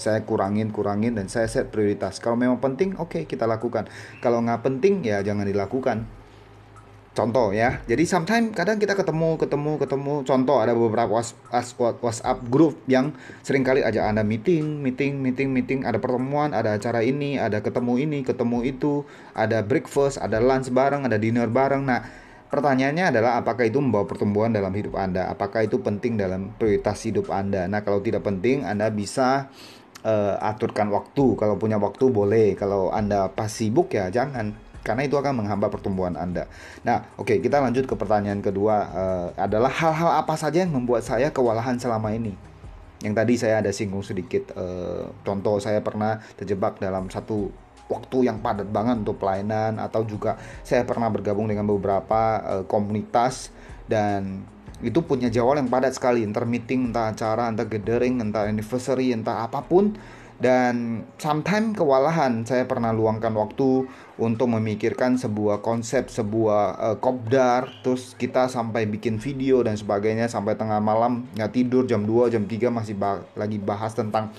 saya 0.00 0.24
kurangin 0.24 0.72
kurangin 0.72 1.18
dan 1.18 1.28
saya 1.28 1.44
set 1.50 1.68
prioritas. 1.68 2.22
Kalau 2.22 2.38
memang 2.38 2.62
penting 2.62 2.96
oke 2.96 3.10
okay, 3.10 3.22
kita 3.26 3.44
lakukan. 3.44 3.90
Kalau 4.22 4.40
nggak 4.40 4.62
penting 4.64 5.02
ya 5.04 5.20
jangan 5.20 5.44
dilakukan 5.44 6.19
contoh 7.10 7.50
ya 7.50 7.82
jadi 7.90 8.06
sometimes 8.06 8.54
kadang 8.54 8.78
kita 8.78 8.94
ketemu 8.94 9.34
ketemu 9.34 9.82
ketemu 9.82 10.14
contoh 10.22 10.62
ada 10.62 10.78
beberapa 10.78 11.10
WhatsApp 11.10 12.38
grup 12.46 12.78
yang 12.86 13.10
sering 13.42 13.66
kali 13.66 13.82
aja 13.82 14.06
anda 14.06 14.22
meeting 14.22 14.78
meeting 14.78 15.18
meeting 15.18 15.50
meeting 15.50 15.82
ada 15.82 15.98
pertemuan 15.98 16.54
ada 16.54 16.78
acara 16.78 17.02
ini 17.02 17.34
ada 17.34 17.58
ketemu 17.58 17.98
ini 17.98 18.18
ketemu 18.22 18.62
itu 18.62 19.02
ada 19.34 19.58
breakfast 19.66 20.22
ada 20.22 20.38
lunch 20.38 20.70
bareng 20.70 21.02
ada 21.02 21.18
dinner 21.18 21.50
bareng 21.50 21.82
nah 21.82 22.02
Pertanyaannya 22.50 23.14
adalah 23.14 23.38
apakah 23.38 23.62
itu 23.62 23.78
membawa 23.78 24.10
pertumbuhan 24.10 24.50
dalam 24.50 24.74
hidup 24.74 24.98
Anda? 24.98 25.30
Apakah 25.30 25.70
itu 25.70 25.78
penting 25.86 26.18
dalam 26.18 26.50
prioritas 26.58 26.98
hidup 27.06 27.30
Anda? 27.30 27.70
Nah, 27.70 27.86
kalau 27.86 28.02
tidak 28.02 28.26
penting, 28.26 28.66
Anda 28.66 28.90
bisa 28.90 29.46
uh, 30.02 30.34
aturkan 30.42 30.90
waktu. 30.90 31.38
Kalau 31.38 31.54
punya 31.62 31.78
waktu 31.78 32.10
boleh. 32.10 32.58
Kalau 32.58 32.90
Anda 32.90 33.30
pas 33.30 33.54
sibuk 33.54 33.94
ya 33.94 34.10
jangan 34.10 34.58
karena 34.80 35.04
itu 35.04 35.16
akan 35.16 35.44
menghambat 35.44 35.68
pertumbuhan 35.68 36.16
Anda. 36.16 36.48
Nah, 36.82 37.04
oke, 37.20 37.28
okay, 37.28 37.36
kita 37.44 37.60
lanjut 37.60 37.84
ke 37.84 37.94
pertanyaan 37.96 38.40
kedua 38.40 38.76
uh, 38.90 39.28
adalah 39.36 39.68
hal-hal 39.68 40.24
apa 40.24 40.34
saja 40.40 40.64
yang 40.64 40.72
membuat 40.72 41.04
saya 41.04 41.28
kewalahan 41.28 41.76
selama 41.76 42.12
ini. 42.16 42.32
Yang 43.00 43.14
tadi 43.16 43.34
saya 43.36 43.54
ada 43.64 43.72
singgung 43.72 44.04
sedikit 44.04 44.52
uh, 44.56 45.08
contoh 45.24 45.56
saya 45.60 45.80
pernah 45.80 46.20
terjebak 46.36 46.80
dalam 46.80 47.08
satu 47.08 47.48
waktu 47.90 48.30
yang 48.30 48.38
padat 48.38 48.70
banget 48.70 49.02
untuk 49.02 49.18
pelayanan 49.18 49.82
atau 49.82 50.06
juga 50.06 50.38
saya 50.62 50.86
pernah 50.86 51.10
bergabung 51.10 51.50
dengan 51.50 51.66
beberapa 51.66 52.38
uh, 52.40 52.64
komunitas 52.68 53.50
dan 53.90 54.46
itu 54.80 55.04
punya 55.04 55.28
jadwal 55.28 55.60
yang 55.60 55.68
padat 55.68 55.92
sekali 55.92 56.24
entar 56.24 56.48
meeting 56.48 56.88
entah 56.94 57.12
acara 57.12 57.50
entah 57.52 57.68
gathering 57.68 58.22
entah 58.22 58.48
anniversary 58.48 59.12
entah 59.12 59.44
apa 59.44 59.60
pun 59.60 59.92
dan 60.40 61.04
sometimes 61.20 61.76
kewalahan 61.76 62.48
saya 62.48 62.64
pernah 62.64 62.96
luangkan 62.96 63.28
waktu 63.36 63.84
untuk 64.16 64.48
memikirkan 64.56 65.20
sebuah 65.20 65.60
konsep 65.60 66.08
sebuah 66.08 66.64
uh, 66.80 66.96
kopdar. 66.96 67.68
Terus 67.84 68.16
kita 68.16 68.48
sampai 68.48 68.88
bikin 68.88 69.20
video 69.20 69.60
dan 69.60 69.76
sebagainya 69.76 70.32
sampai 70.32 70.56
tengah 70.56 70.80
malam 70.80 71.28
nggak 71.36 71.52
tidur 71.52 71.84
jam 71.84 72.08
2 72.08 72.32
jam 72.32 72.48
3 72.48 72.72
masih 72.72 72.96
bah 72.96 73.20
lagi 73.36 73.60
bahas 73.60 73.92
tentang 73.92 74.32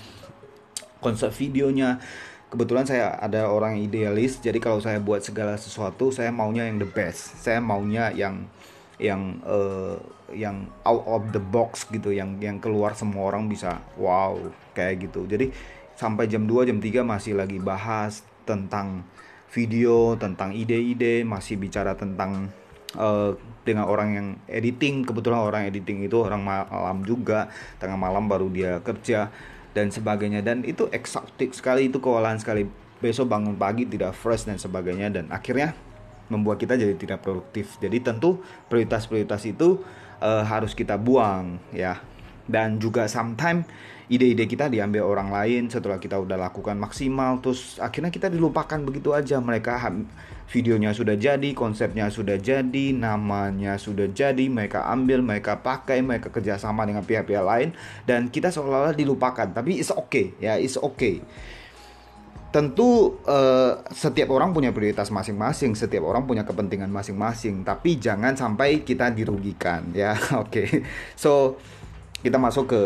konsep 0.98 1.30
videonya. 1.38 2.02
Kebetulan 2.50 2.82
saya 2.82 3.14
ada 3.22 3.46
orang 3.46 3.78
idealis 3.78 4.42
jadi 4.42 4.58
kalau 4.58 4.82
saya 4.82 4.98
buat 4.98 5.22
segala 5.22 5.54
sesuatu 5.54 6.10
saya 6.10 6.34
maunya 6.34 6.66
yang 6.66 6.82
the 6.82 6.90
best. 6.90 7.38
Saya 7.38 7.62
maunya 7.62 8.10
yang 8.10 8.50
yang 8.98 9.38
uh, 9.46 10.02
yang 10.34 10.66
out 10.82 11.06
of 11.06 11.22
the 11.30 11.38
box 11.38 11.86
gitu 11.94 12.10
yang 12.10 12.42
yang 12.42 12.58
keluar 12.58 12.90
semua 12.98 13.30
orang 13.30 13.46
bisa 13.46 13.78
wow 13.94 14.34
kayak 14.74 15.06
gitu. 15.06 15.30
Jadi 15.30 15.54
sampai 15.96 16.28
jam 16.28 16.44
2 16.44 16.68
jam 16.68 16.78
3 16.78 17.04
masih 17.04 17.36
lagi 17.36 17.58
bahas 17.62 18.24
tentang 18.42 19.06
video 19.52 20.16
tentang 20.16 20.56
ide-ide 20.56 21.28
masih 21.28 21.60
bicara 21.60 21.92
tentang 21.92 22.48
uh, 22.96 23.36
dengan 23.62 23.84
orang 23.86 24.08
yang 24.16 24.28
editing. 24.48 25.04
Kebetulan 25.04 25.44
orang 25.44 25.68
editing 25.68 26.08
itu 26.08 26.16
orang 26.16 26.42
malam 26.42 27.04
juga 27.04 27.52
tengah 27.76 28.00
malam 28.00 28.26
baru 28.26 28.48
dia 28.48 28.80
kerja 28.80 29.28
dan 29.76 29.92
sebagainya. 29.92 30.40
Dan 30.40 30.64
itu 30.64 30.88
eksotik 30.88 31.52
sekali 31.52 31.92
itu 31.92 32.00
kewalahan 32.00 32.40
sekali. 32.40 32.64
Besok 33.02 33.34
bangun 33.34 33.58
pagi 33.58 33.82
tidak 33.82 34.14
fresh 34.14 34.46
dan 34.46 34.62
sebagainya 34.62 35.10
dan 35.10 35.26
akhirnya 35.28 35.74
membuat 36.30 36.62
kita 36.62 36.78
jadi 36.78 36.94
tidak 36.96 37.20
produktif. 37.20 37.76
Jadi 37.82 37.98
tentu 38.00 38.40
prioritas-prioritas 38.70 39.42
itu 39.44 39.82
uh, 40.22 40.46
harus 40.46 40.72
kita 40.72 40.94
buang 40.96 41.58
ya 41.74 41.98
dan 42.50 42.78
juga 42.82 43.06
sometimes 43.06 43.66
ide-ide 44.12 44.44
kita 44.44 44.68
diambil 44.68 45.08
orang 45.08 45.32
lain 45.32 45.62
setelah 45.72 45.96
kita 45.96 46.20
udah 46.20 46.36
lakukan 46.36 46.76
maksimal 46.76 47.40
terus 47.40 47.80
akhirnya 47.80 48.12
kita 48.12 48.28
dilupakan 48.28 48.76
begitu 48.84 49.16
aja 49.16 49.40
mereka 49.40 49.80
videonya 50.52 50.92
sudah 50.92 51.16
jadi 51.16 51.56
konsepnya 51.56 52.12
sudah 52.12 52.36
jadi 52.36 52.92
namanya 52.92 53.80
sudah 53.80 54.12
jadi 54.12 54.52
mereka 54.52 54.84
ambil 54.92 55.24
mereka 55.24 55.64
pakai 55.64 56.04
mereka 56.04 56.28
kerjasama 56.28 56.84
dengan 56.84 57.06
pihak-pihak 57.08 57.40
lain 57.40 57.72
dan 58.04 58.28
kita 58.28 58.52
seolah-olah 58.52 58.92
dilupakan 58.92 59.48
tapi 59.48 59.80
it's 59.80 59.88
okay 59.88 60.36
ya 60.36 60.60
it's 60.60 60.76
okay 60.76 61.24
tentu 62.52 63.16
uh, 63.24 63.80
setiap 63.88 64.28
orang 64.28 64.52
punya 64.52 64.76
prioritas 64.76 65.08
masing-masing, 65.08 65.72
setiap 65.72 66.04
orang 66.04 66.28
punya 66.28 66.44
kepentingan 66.44 66.92
masing-masing, 66.92 67.64
tapi 67.64 67.96
jangan 67.96 68.36
sampai 68.36 68.84
kita 68.84 69.08
dirugikan 69.08 69.88
ya. 69.96 70.14
Oke. 70.36 70.44
Okay. 70.52 70.84
So 71.16 71.56
kita 72.22 72.38
masuk 72.38 72.70
ke 72.70 72.82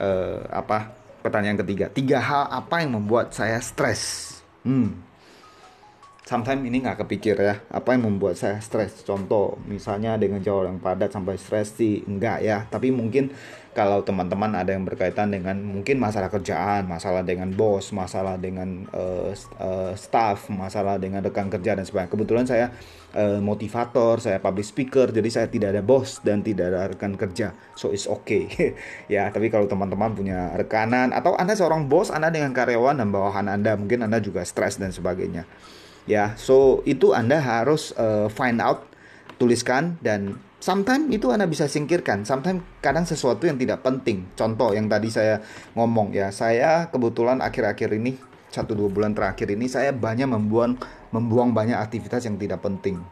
uh, 0.00 0.40
apa? 0.48 0.90
Pertanyaan 1.22 1.60
ketiga. 1.62 1.86
Tiga 1.92 2.18
hal 2.18 2.50
apa 2.50 2.82
yang 2.82 2.98
membuat 2.98 3.30
saya 3.30 3.60
stres? 3.62 4.34
Hmm. 4.66 4.98
Sometimes 6.26 6.64
ini 6.64 6.80
nggak 6.80 7.04
kepikir 7.04 7.34
ya, 7.34 7.60
apa 7.68 7.92
yang 7.94 8.08
membuat 8.08 8.40
saya 8.40 8.58
stres? 8.64 9.04
Contoh, 9.04 9.58
misalnya 9.68 10.16
dengan 10.16 10.40
jauh 10.40 10.64
yang 10.64 10.80
padat 10.80 11.12
sampai 11.12 11.36
stres 11.36 11.76
sih 11.76 12.06
enggak 12.08 12.40
ya, 12.40 12.64
tapi 12.70 12.94
mungkin 12.94 13.34
kalau 13.72 14.04
teman-teman 14.04 14.52
ada 14.52 14.76
yang 14.76 14.84
berkaitan 14.84 15.32
dengan 15.32 15.56
mungkin 15.64 15.96
masalah 15.96 16.28
kerjaan, 16.28 16.84
masalah 16.84 17.24
dengan 17.24 17.48
bos, 17.56 17.88
masalah 17.96 18.36
dengan 18.36 18.84
uh, 18.92 19.32
uh, 19.56 19.96
staff, 19.96 20.52
masalah 20.52 21.00
dengan 21.00 21.24
rekan 21.24 21.48
kerja 21.48 21.72
dan 21.72 21.88
sebagainya. 21.88 22.12
Kebetulan 22.12 22.44
saya 22.44 22.68
uh, 23.16 23.40
motivator, 23.40 24.20
saya 24.20 24.44
public 24.44 24.68
speaker, 24.68 25.08
jadi 25.08 25.28
saya 25.32 25.46
tidak 25.48 25.72
ada 25.72 25.80
bos 25.80 26.20
dan 26.20 26.44
tidak 26.44 26.68
ada 26.68 26.92
rekan 26.92 27.16
kerja, 27.16 27.56
so 27.72 27.88
it's 27.88 28.04
okay. 28.04 28.44
ya, 29.14 29.32
tapi 29.32 29.48
kalau 29.48 29.64
teman-teman 29.64 30.12
punya 30.12 30.52
rekanan 30.52 31.16
atau 31.16 31.32
anda 31.40 31.56
seorang 31.56 31.88
bos, 31.88 32.12
anda 32.12 32.28
dengan 32.28 32.52
karyawan 32.52 33.00
dan 33.00 33.08
bawahan 33.08 33.48
anda, 33.48 33.72
mungkin 33.80 34.04
anda 34.04 34.20
juga 34.20 34.44
stres 34.44 34.76
dan 34.76 34.92
sebagainya. 34.92 35.48
Ya, 36.04 36.36
so 36.36 36.84
itu 36.84 37.16
anda 37.16 37.40
harus 37.40 37.96
uh, 37.96 38.28
find 38.28 38.60
out, 38.60 38.84
tuliskan 39.40 39.96
dan 40.04 40.36
sometimes 40.62 41.10
itu 41.10 41.34
Anda 41.34 41.50
bisa 41.50 41.66
singkirkan, 41.66 42.22
sometimes 42.22 42.62
kadang 42.78 43.02
sesuatu 43.02 43.50
yang 43.50 43.58
tidak 43.58 43.82
penting. 43.82 44.30
Contoh 44.38 44.70
yang 44.70 44.86
tadi 44.86 45.10
saya 45.10 45.42
ngomong 45.74 46.14
ya, 46.14 46.30
saya 46.30 46.86
kebetulan 46.88 47.42
akhir-akhir 47.42 47.98
ini 47.98 48.14
satu 48.52 48.78
dua 48.78 48.86
bulan 48.92 49.16
terakhir 49.16 49.50
ini 49.50 49.66
saya 49.66 49.90
banyak 49.90 50.30
membuang 50.30 50.78
membuang 51.10 51.50
banyak 51.50 51.74
aktivitas 51.74 52.22
yang 52.30 52.38
tidak 52.38 52.62
penting, 52.62 53.02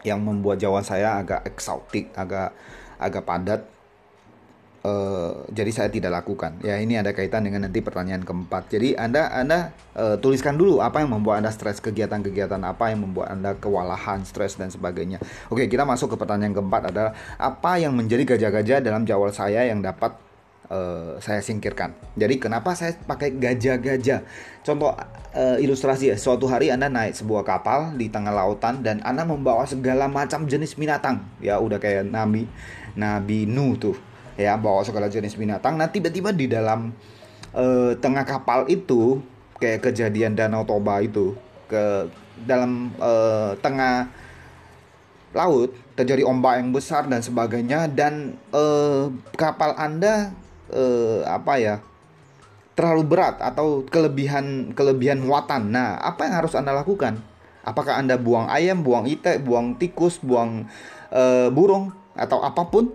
yang 0.00 0.24
membuat 0.24 0.56
jawaban 0.56 0.86
saya 0.86 1.20
agak 1.20 1.44
eksotik, 1.44 2.08
agak 2.16 2.56
agak 2.96 3.22
padat 3.28 3.60
Uh, 4.80 5.44
jadi 5.52 5.70
saya 5.76 5.88
tidak 5.92 6.08
lakukan. 6.24 6.56
Ya 6.64 6.80
ini 6.80 6.96
ada 6.96 7.12
kaitan 7.12 7.44
dengan 7.44 7.68
nanti 7.68 7.84
pertanyaan 7.84 8.24
keempat. 8.24 8.72
Jadi 8.72 8.96
anda 8.96 9.28
anda 9.28 9.76
uh, 9.92 10.16
tuliskan 10.16 10.56
dulu 10.56 10.80
apa 10.80 11.04
yang 11.04 11.12
membuat 11.12 11.44
anda 11.44 11.52
stres, 11.52 11.84
kegiatan-kegiatan 11.84 12.56
apa 12.64 12.88
yang 12.88 13.04
membuat 13.04 13.28
anda 13.28 13.52
kewalahan, 13.60 14.24
stres 14.24 14.56
dan 14.56 14.72
sebagainya. 14.72 15.20
Oke 15.52 15.68
kita 15.68 15.84
masuk 15.84 16.16
ke 16.16 16.24
pertanyaan 16.24 16.56
keempat 16.56 16.96
adalah 16.96 17.12
apa 17.36 17.76
yang 17.76 17.92
menjadi 17.92 18.24
gajah-gajah 18.24 18.80
dalam 18.80 19.04
jawab 19.04 19.36
saya 19.36 19.68
yang 19.68 19.84
dapat 19.84 20.16
uh, 20.72 21.20
saya 21.20 21.44
singkirkan. 21.44 21.92
Jadi 22.16 22.40
kenapa 22.40 22.72
saya 22.72 22.96
pakai 22.96 23.36
gajah-gajah? 23.36 24.24
Contoh 24.64 24.96
uh, 25.36 25.60
ilustrasi 25.60 26.08
ya. 26.08 26.16
Suatu 26.16 26.48
hari 26.48 26.72
anda 26.72 26.88
naik 26.88 27.20
sebuah 27.20 27.44
kapal 27.44 28.00
di 28.00 28.08
tengah 28.08 28.32
lautan 28.32 28.80
dan 28.80 29.04
anda 29.04 29.28
membawa 29.28 29.68
segala 29.68 30.08
macam 30.08 30.48
jenis 30.48 30.72
binatang. 30.72 31.20
Ya 31.44 31.60
udah 31.60 31.76
kayak 31.76 32.08
Nabi 32.08 32.48
Nabi 32.96 33.44
Nuh 33.44 33.76
tuh 33.76 34.08
ya 34.40 34.56
bawa 34.56 34.80
segala 34.80 35.12
jenis 35.12 35.36
binatang. 35.36 35.76
Nah 35.76 35.92
tiba-tiba 35.92 36.32
di 36.32 36.48
dalam 36.48 36.96
uh, 37.52 37.92
tengah 38.00 38.24
kapal 38.24 38.64
itu 38.72 39.20
kayak 39.60 39.84
kejadian 39.92 40.32
danau 40.32 40.64
Toba 40.64 41.04
itu 41.04 41.36
ke 41.68 42.08
dalam 42.48 42.96
uh, 42.96 43.52
tengah 43.60 44.08
laut 45.36 45.76
terjadi 45.94 46.24
ombak 46.24 46.64
yang 46.64 46.72
besar 46.72 47.04
dan 47.04 47.20
sebagainya. 47.20 47.86
Dan 47.92 48.40
uh, 48.56 49.12
kapal 49.36 49.76
anda 49.76 50.32
uh, 50.72 51.20
apa 51.28 51.54
ya 51.60 51.74
terlalu 52.72 53.12
berat 53.12 53.36
atau 53.44 53.84
kelebihan 53.84 54.72
kelebihan 54.72 55.20
muatan. 55.20 55.68
Nah 55.68 56.00
apa 56.00 56.24
yang 56.24 56.34
harus 56.40 56.56
anda 56.56 56.72
lakukan? 56.72 57.20
Apakah 57.60 58.00
anda 58.00 58.16
buang 58.16 58.48
ayam 58.48 58.80
buang 58.80 59.04
itek 59.04 59.44
buang 59.44 59.76
tikus 59.76 60.16
buang 60.24 60.64
uh, 61.12 61.52
burung 61.52 61.92
atau 62.16 62.40
apa 62.40 62.64
pun 62.72 62.88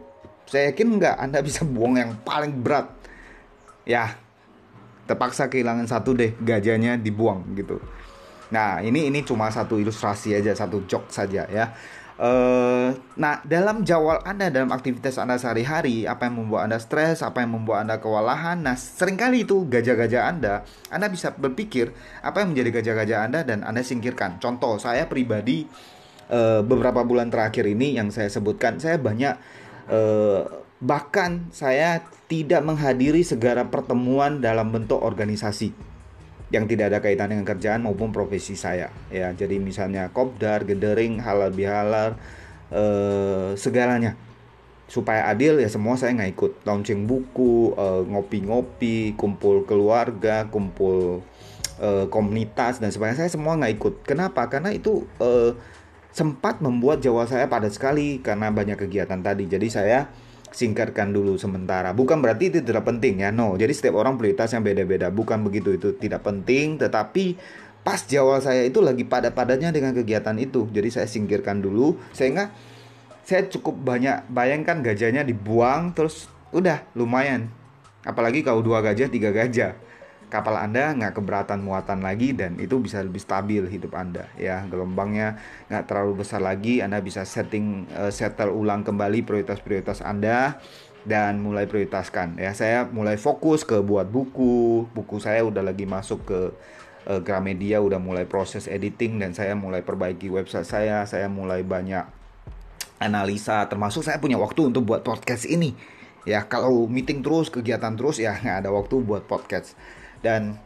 saya 0.45 0.71
yakin 0.73 1.01
nggak 1.01 1.15
anda 1.17 1.39
bisa 1.41 1.65
buang 1.65 1.97
yang 1.97 2.11
paling 2.21 2.61
berat 2.61 2.89
ya 3.85 4.17
terpaksa 5.05 5.49
kehilangan 5.49 5.85
satu 5.85 6.17
deh 6.17 6.33
gajahnya 6.41 6.97
dibuang 6.97 7.45
gitu 7.57 7.77
nah 8.49 8.81
ini 8.81 9.09
ini 9.09 9.25
cuma 9.25 9.49
satu 9.49 9.77
ilustrasi 9.81 10.37
aja 10.37 10.53
satu 10.53 10.85
jok 10.85 11.09
saja 11.09 11.45
ya 11.49 11.73
Uh, 12.15 12.95
nah, 13.19 13.43
dalam 13.43 13.83
jawab 13.83 14.23
Anda 14.23 14.47
dalam 14.47 14.71
aktivitas 14.71 15.19
Anda 15.19 15.35
sehari-hari, 15.35 16.07
apa 16.07 16.31
yang 16.31 16.47
membuat 16.47 16.71
Anda 16.71 16.79
stres, 16.79 17.19
apa 17.19 17.43
yang 17.43 17.59
membuat 17.59 17.83
Anda 17.83 17.99
kewalahan. 17.99 18.63
Nah, 18.63 18.79
sering 18.79 19.19
kali 19.19 19.43
itu 19.43 19.67
gajah-gajah 19.67 20.23
Anda, 20.23 20.63
Anda 20.87 21.11
bisa 21.11 21.35
berpikir 21.35 21.91
apa 22.23 22.39
yang 22.39 22.55
menjadi 22.55 22.79
gajah-gajah 22.79 23.19
Anda 23.19 23.39
dan 23.43 23.67
Anda 23.67 23.83
singkirkan. 23.83 24.39
Contoh, 24.39 24.79
saya 24.79 25.11
pribadi 25.11 25.67
uh, 26.31 26.63
beberapa 26.63 27.03
bulan 27.03 27.27
terakhir 27.27 27.67
ini 27.67 27.99
yang 27.99 28.07
saya 28.15 28.31
sebutkan, 28.31 28.79
saya 28.79 28.95
banyak 28.95 29.35
uh, 29.89 30.65
bahkan 30.83 31.47
saya 31.49 32.03
tidak 32.27 32.61
menghadiri 32.65 33.23
segala 33.23 33.69
pertemuan 33.69 34.43
dalam 34.43 34.73
bentuk 34.73 34.99
organisasi 34.99 35.71
yang 36.53 36.69
tidak 36.69 36.93
ada 36.93 36.99
kaitan 37.01 37.33
dengan 37.33 37.45
kerjaan 37.47 37.81
maupun 37.81 38.13
profesi 38.13 38.53
saya. 38.53 38.93
Ya 39.09 39.33
jadi 39.33 39.57
misalnya 39.57 40.13
kopdar 40.13 40.63
gedering 40.67 41.17
halal 41.21 41.49
bihalal 41.49 42.19
eh, 42.69 43.57
segalanya. 43.57 44.13
Supaya 44.85 45.25
adil 45.25 45.57
ya 45.57 45.65
semua 45.65 45.97
saya 45.97 46.13
nggak 46.13 46.31
ikut. 46.37 46.51
Launching 46.69 47.09
buku 47.09 47.73
eh, 47.73 48.01
ngopi-ngopi 48.05 49.17
kumpul 49.17 49.65
keluarga 49.65 50.45
kumpul 50.53 51.25
eh, 51.81 52.05
komunitas 52.13 52.77
dan 52.77 52.93
sebagainya. 52.93 53.25
Saya 53.25 53.31
semua 53.33 53.57
nggak 53.57 53.73
ikut. 53.81 53.93
Kenapa? 54.05 54.45
Karena 54.45 54.69
itu 54.69 55.09
eh, 55.17 55.57
sempat 56.15 56.63
membuat 56.63 57.03
jawa 57.03 57.27
saya 57.27 57.51
padat 57.51 57.75
sekali 57.75 58.23
karena 58.23 58.47
banyak 58.47 58.79
kegiatan 58.79 59.19
tadi 59.19 59.51
jadi 59.51 59.67
saya 59.67 59.99
singkatkan 60.55 61.11
dulu 61.11 61.35
sementara. 61.35 61.91
Bukan 61.91 62.23
berarti 62.23 62.47
itu 62.47 62.63
tidak 62.63 62.87
penting 62.87 63.19
ya, 63.19 63.35
no. 63.35 63.59
Jadi 63.59 63.75
setiap 63.75 63.99
orang 63.99 64.15
prioritas 64.15 64.55
yang 64.55 64.63
beda-beda. 64.63 65.11
Bukan 65.11 65.43
begitu 65.43 65.75
itu 65.75 65.91
tidak 65.99 66.23
penting, 66.23 66.79
tetapi 66.79 67.35
pas 67.83 67.99
Jawa 68.07 68.39
saya 68.39 68.63
itu 68.63 68.79
lagi 68.79 69.03
padat-padatnya 69.03 69.75
dengan 69.75 69.91
kegiatan 69.91 70.31
itu. 70.39 70.71
Jadi 70.71 70.87
saya 70.95 71.07
singkirkan 71.11 71.59
dulu 71.59 71.99
sehingga 72.15 72.55
saya 73.27 73.51
cukup 73.51 73.75
banyak 73.83 74.31
bayangkan 74.31 74.79
gajahnya 74.79 75.27
dibuang 75.27 75.91
terus 75.91 76.31
udah 76.55 76.87
lumayan. 76.95 77.51
Apalagi 78.07 78.39
kalau 78.39 78.63
dua 78.63 78.79
gajah, 78.79 79.11
tiga 79.11 79.35
gajah 79.35 79.75
kapal 80.35 80.59
Anda 80.59 80.91
nggak 80.91 81.15
keberatan 81.15 81.63
muatan 81.63 82.03
lagi 82.03 82.35
dan 82.35 82.59
itu 82.59 82.83
bisa 82.83 82.99
lebih 82.99 83.23
stabil 83.23 83.63
hidup 83.71 83.95
Anda 83.95 84.27
ya. 84.35 84.67
Gelombangnya 84.67 85.39
nggak 85.71 85.87
terlalu 85.87 86.23
besar 86.25 86.43
lagi 86.43 86.83
Anda 86.83 86.99
bisa 86.99 87.23
setting 87.23 87.87
uh, 87.95 88.11
settle 88.11 88.51
ulang 88.51 88.83
kembali 88.83 89.23
prioritas-prioritas 89.23 90.03
Anda 90.03 90.59
dan 91.07 91.39
mulai 91.39 91.69
prioritaskan 91.69 92.41
ya. 92.41 92.51
Saya 92.51 92.83
mulai 92.89 93.15
fokus 93.15 93.63
ke 93.63 93.79
buat 93.79 94.11
buku. 94.11 94.89
Buku 94.91 95.17
saya 95.23 95.47
udah 95.47 95.63
lagi 95.63 95.87
masuk 95.87 96.19
ke 96.27 96.39
uh, 97.07 97.21
Gramedia 97.21 97.79
udah 97.79 98.01
mulai 98.01 98.25
proses 98.25 98.65
editing 98.65 99.21
dan 99.21 99.31
saya 99.31 99.53
mulai 99.53 99.85
perbaiki 99.85 100.27
website 100.27 100.67
saya 100.67 101.05
saya 101.05 101.29
mulai 101.29 101.61
banyak 101.61 102.03
analisa 102.97 103.67
termasuk 103.69 104.01
saya 104.01 104.17
punya 104.17 104.39
waktu 104.41 104.73
untuk 104.73 104.83
buat 104.89 105.05
podcast 105.05 105.45
ini 105.45 105.77
ya. 106.25 106.43
Kalau 106.49 106.89
meeting 106.89 107.21
terus 107.21 107.53
kegiatan 107.53 107.93
terus 107.93 108.17
ya 108.17 108.35
nggak 108.35 108.65
ada 108.65 108.69
waktu 108.73 108.99
buat 109.05 109.29
podcast 109.29 109.77
dan 110.25 110.57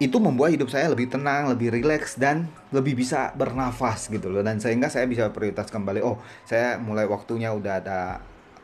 itu 0.00 0.16
membuat 0.16 0.56
hidup 0.56 0.72
saya 0.72 0.88
lebih 0.88 1.12
tenang, 1.12 1.52
lebih 1.52 1.74
rileks 1.76 2.16
dan 2.16 2.48
lebih 2.72 2.96
bisa 2.96 3.36
bernafas 3.36 4.08
gitu 4.08 4.32
loh. 4.32 4.40
Dan 4.40 4.56
sehingga 4.56 4.88
saya 4.88 5.04
bisa 5.04 5.28
prioritas 5.28 5.68
kembali. 5.68 6.00
Oh 6.00 6.16
saya 6.48 6.80
mulai 6.80 7.04
waktunya 7.04 7.52
udah 7.52 7.74
ada 7.84 8.00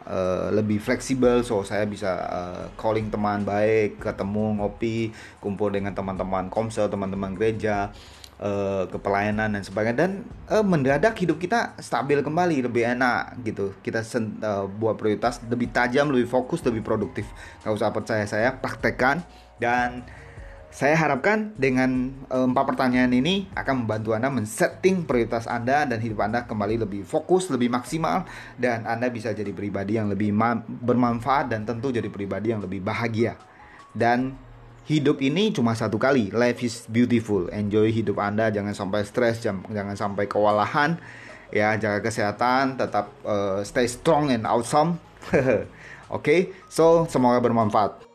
uh, 0.09 0.49
lebih 0.49 0.81
fleksibel. 0.81 1.45
So 1.45 1.61
saya 1.61 1.85
bisa 1.85 2.09
uh, 2.25 2.65
calling 2.81 3.13
teman 3.13 3.45
baik 3.45 4.01
ketemu 4.01 4.65
ngopi 4.65 5.13
kumpul 5.43 5.69
dengan 5.69 5.93
teman-teman 5.93 6.49
komsel 6.49 6.89
teman-teman 6.89 7.37
gereja 7.37 7.93
uh, 8.41 8.85
ke 8.89 8.99
pelayanan 9.01 9.57
dan 9.57 9.63
sebagainya. 9.63 9.99
Dan 10.07 10.13
uh, 10.49 10.65
mendadak 10.65 11.17
hidup 11.21 11.41
kita 11.41 11.77
stabil 11.81 12.21
kembali 12.21 12.67
lebih 12.67 12.97
enak 12.97 13.41
gitu. 13.45 13.77
Kita 13.81 14.03
sen, 14.03 14.41
uh, 14.41 14.69
buat 14.69 14.97
prioritas 14.97 15.41
lebih 15.47 15.73
tajam 15.73 16.09
lebih 16.13 16.29
fokus 16.29 16.65
lebih 16.65 16.85
produktif. 16.85 17.29
Nggak 17.65 17.75
usah 17.77 17.91
percaya 17.93 18.25
saya 18.29 18.57
praktekkan. 18.57 19.25
Dan 19.57 20.05
saya 20.77 20.93
harapkan 20.93 21.57
dengan 21.57 22.13
eh, 22.29 22.45
empat 22.45 22.77
pertanyaan 22.77 23.09
ini 23.09 23.49
akan 23.57 23.89
membantu 23.89 24.13
Anda 24.13 24.29
men-setting 24.29 25.09
prioritas 25.09 25.49
Anda 25.49 25.89
dan 25.89 26.05
hidup 26.05 26.21
Anda 26.21 26.45
kembali 26.45 26.85
lebih 26.85 27.01
fokus, 27.09 27.49
lebih 27.49 27.73
maksimal. 27.73 28.29
Dan 28.61 28.85
Anda 28.85 29.09
bisa 29.09 29.33
jadi 29.33 29.57
pribadi 29.57 29.97
yang 29.97 30.13
lebih 30.13 30.37
bermanfaat 30.85 31.49
dan 31.49 31.65
tentu 31.65 31.89
jadi 31.89 32.13
pribadi 32.13 32.53
yang 32.53 32.61
lebih 32.61 32.85
bahagia. 32.85 33.41
Dan 33.97 34.37
hidup 34.87 35.19
ini 35.21 35.51
cuma 35.51 35.75
satu 35.75 35.99
kali. 35.99 36.31
Life 36.31 36.63
is 36.63 36.87
beautiful. 36.87 37.51
Enjoy 37.51 37.91
hidup 37.91 38.23
Anda, 38.23 38.55
jangan 38.55 38.73
sampai 38.73 39.03
stres, 39.03 39.43
jangan 39.43 39.99
sampai 39.99 40.31
kewalahan. 40.31 40.99
Ya, 41.51 41.75
jaga 41.79 42.03
kesehatan, 42.03 42.75
tetap 42.75 43.11
uh, 43.23 43.63
stay 43.63 43.87
strong 43.87 44.35
and 44.35 44.47
awesome. 44.47 44.99
Oke, 45.31 45.67
okay? 46.19 46.41
so 46.67 47.07
semoga 47.07 47.39
bermanfaat. 47.39 48.06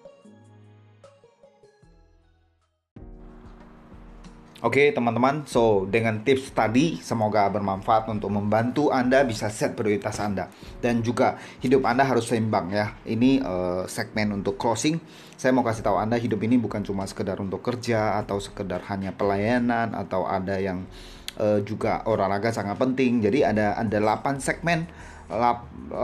Oke 4.62 4.78
okay, 4.78 4.88
teman-teman, 4.93 5.41
so 5.50 5.89
dengan 5.89 6.21
tips 6.21 6.54
tadi 6.54 7.02
semoga 7.02 7.50
bermanfaat 7.50 8.06
untuk 8.13 8.30
membantu 8.30 8.93
Anda 8.93 9.26
bisa 9.26 9.50
set 9.50 9.74
prioritas 9.74 10.21
Anda 10.21 10.54
dan 10.86 11.02
juga 11.02 11.41
hidup 11.65 11.82
Anda 11.82 12.06
harus 12.06 12.30
seimbang 12.30 12.69
ya. 12.69 12.93
Ini 13.02 13.41
uh, 13.41 13.89
segmen 13.89 14.30
untuk 14.30 14.62
closing. 14.62 15.02
Saya 15.34 15.50
mau 15.50 15.65
kasih 15.65 15.82
tahu 15.82 15.97
Anda 15.97 16.21
hidup 16.21 16.45
ini 16.45 16.62
bukan 16.62 16.86
cuma 16.86 17.10
sekedar 17.10 17.41
untuk 17.41 17.65
kerja 17.65 18.21
atau 18.21 18.38
sekedar 18.38 18.86
hanya 18.86 19.10
pelayanan 19.17 19.97
atau 19.97 20.30
ada 20.30 20.62
yang 20.62 20.86
uh, 21.41 21.58
juga 21.65 22.06
olahraga 22.06 22.54
sangat 22.54 22.78
penting. 22.78 23.17
Jadi 23.17 23.41
ada 23.41 23.74
ada 23.74 23.97
8 23.97 24.45
segmen 24.45 24.86
8 25.26 25.97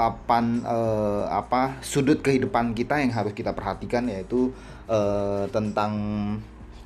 uh, 0.65 1.29
apa 1.29 1.77
sudut 1.85 2.25
kehidupan 2.25 2.73
kita 2.73 3.05
yang 3.05 3.13
harus 3.13 3.37
kita 3.37 3.53
perhatikan 3.53 4.09
yaitu 4.09 4.49
uh, 4.89 5.45
tentang 5.53 5.93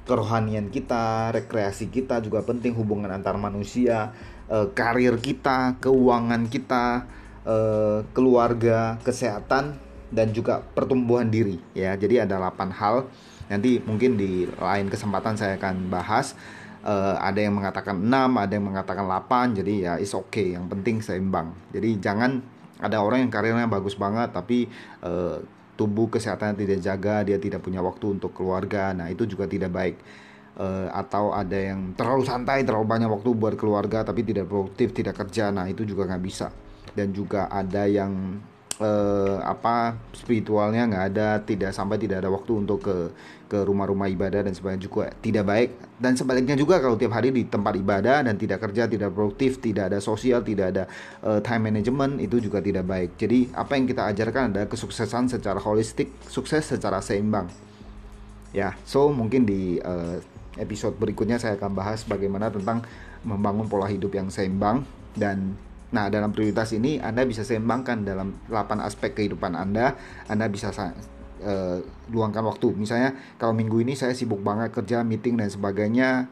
kerohanian 0.06 0.74
kita, 0.74 1.30
rekreasi 1.32 1.88
kita 1.94 2.20
juga 2.20 2.42
penting, 2.42 2.74
hubungan 2.74 3.14
antar 3.14 3.38
manusia, 3.38 4.12
e, 4.50 4.68
karir 4.74 5.18
kita, 5.22 5.78
keuangan 5.78 6.50
kita, 6.50 7.06
e, 7.46 7.58
keluarga, 8.12 8.98
kesehatan 9.06 9.78
dan 10.12 10.28
juga 10.36 10.60
pertumbuhan 10.76 11.32
diri 11.32 11.62
ya. 11.72 11.96
Jadi 11.96 12.20
ada 12.20 12.38
8 12.38 12.74
hal. 12.74 13.08
Nanti 13.52 13.84
mungkin 13.84 14.16
di 14.16 14.48
lain 14.48 14.88
kesempatan 14.88 15.36
saya 15.40 15.56
akan 15.56 15.92
bahas 15.92 16.34
e, 16.84 16.94
ada 17.22 17.40
yang 17.40 17.56
mengatakan 17.56 17.96
6, 17.96 18.10
ada 18.42 18.54
yang 18.54 18.66
mengatakan 18.68 19.06
8. 19.08 19.58
Jadi 19.64 19.74
ya 19.88 19.96
is 20.02 20.12
okay, 20.12 20.58
yang 20.58 20.68
penting 20.68 21.00
seimbang. 21.00 21.54
Jadi 21.72 22.02
jangan 22.02 22.42
ada 22.82 22.98
orang 23.00 23.22
yang 23.24 23.32
karirnya 23.32 23.70
bagus 23.70 23.94
banget 23.94 24.34
tapi 24.34 24.66
e, 25.06 25.12
tubuh 25.82 26.13
kesehatan 26.13 26.54
tidak 26.54 26.78
jaga, 26.78 27.26
dia 27.26 27.41
tidak 27.41 27.65
punya 27.65 27.82
waktu 27.82 28.22
untuk 28.22 28.38
keluarga. 28.38 28.94
Nah, 28.94 29.10
itu 29.10 29.26
juga 29.26 29.50
tidak 29.50 29.74
baik. 29.74 29.98
Uh, 30.52 30.91
atau 30.94 31.34
ada 31.34 31.58
yang 31.58 31.98
terlalu 31.98 32.22
santai, 32.22 32.62
terlalu 32.62 32.86
banyak 32.86 33.10
waktu 33.10 33.34
buat 33.34 33.58
keluarga 33.58 34.06
tapi 34.06 34.22
tidak 34.22 34.46
produktif, 34.46 34.94
tidak 34.94 35.17
kerja. 35.17 35.50
Nah, 35.50 35.65
itu 35.65 35.82
juga 35.82 36.06
nggak 36.06 36.22
bisa. 36.22 36.54
Dan 36.94 37.10
juga 37.10 37.50
ada 37.50 37.89
yang 37.89 38.38
uh, 38.82 39.38
apa 39.46 39.96
spiritualnya 40.12 40.89
nggak 40.89 41.06
ada 41.13 41.28
tidak 41.46 41.72
sampai 41.72 42.02
tidak 42.02 42.26
ada 42.26 42.30
waktu 42.34 42.52
untuk 42.58 42.82
ke 42.82 42.98
ke 43.52 43.67
rumah-rumah 43.67 44.08
ibadah 44.08 44.48
dan 44.48 44.56
sebagainya 44.56 44.84
juga 44.88 45.12
tidak 45.20 45.44
baik. 45.44 45.70
Dan 46.00 46.15
sebaliknya 46.15 46.56
juga 46.56 46.80
kalau 46.80 46.96
tiap 46.96 47.12
hari 47.13 47.36
di 47.36 47.46
tempat 47.46 47.76
ibadah 47.78 48.24
dan 48.24 48.39
tidak 48.39 48.63
kerja 48.63 48.88
tidak 48.88 49.12
produktif 49.12 49.60
tidak 49.60 49.91
ada 49.91 50.00
sosial 50.00 50.39
tidak 50.41 50.72
ada 50.72 50.84
uh, 51.22 51.44
time 51.44 51.70
management 51.70 52.24
itu 52.24 52.39
juga 52.39 52.63
tidak 52.63 52.88
baik. 52.88 53.20
Jadi 53.20 53.52
apa 53.54 53.76
yang 53.76 53.86
kita 53.86 54.08
ajarkan 54.15 54.44
adalah 54.56 54.67
kesuksesan 54.72 55.30
secara 55.30 55.60
holistik 55.60 56.15
sukses 56.32 56.63
secara 56.63 57.04
seimbang. 57.04 57.52
Ya 58.56 58.80
so 58.88 59.12
mungkin 59.12 59.44
di 59.44 59.84
uh, 59.84 60.24
episode 60.56 60.96
berikutnya 60.96 61.36
saya 61.36 61.60
akan 61.60 61.72
bahas 61.76 62.08
bagaimana 62.08 62.52
tentang 62.52 62.84
membangun 63.28 63.67
pola 63.67 63.86
hidup 63.86 64.15
yang 64.15 64.32
seimbang 64.32 64.88
dan 65.13 65.60
Nah, 65.91 66.08
dalam 66.08 66.32
prioritas 66.32 66.71
ini 66.71 67.04
Anda 67.04 67.27
bisa 67.27 67.43
seimbangkan 67.43 68.08
dalam 68.08 68.39
8 68.47 68.80
aspek 68.80 69.12
kehidupan 69.12 69.60
Anda. 69.60 69.99
Anda 70.32 70.47
bisa 70.47 70.71
uh, 70.71 71.80
luangkan 72.08 72.43
waktu. 72.47 72.71
Misalnya 72.80 73.12
kalau 73.36 73.51
minggu 73.51 73.84
ini 73.84 73.99
saya 73.99 74.15
sibuk 74.15 74.39
banget 74.39 74.71
kerja, 74.71 75.04
meeting 75.04 75.36
dan 75.36 75.51
sebagainya. 75.51 76.32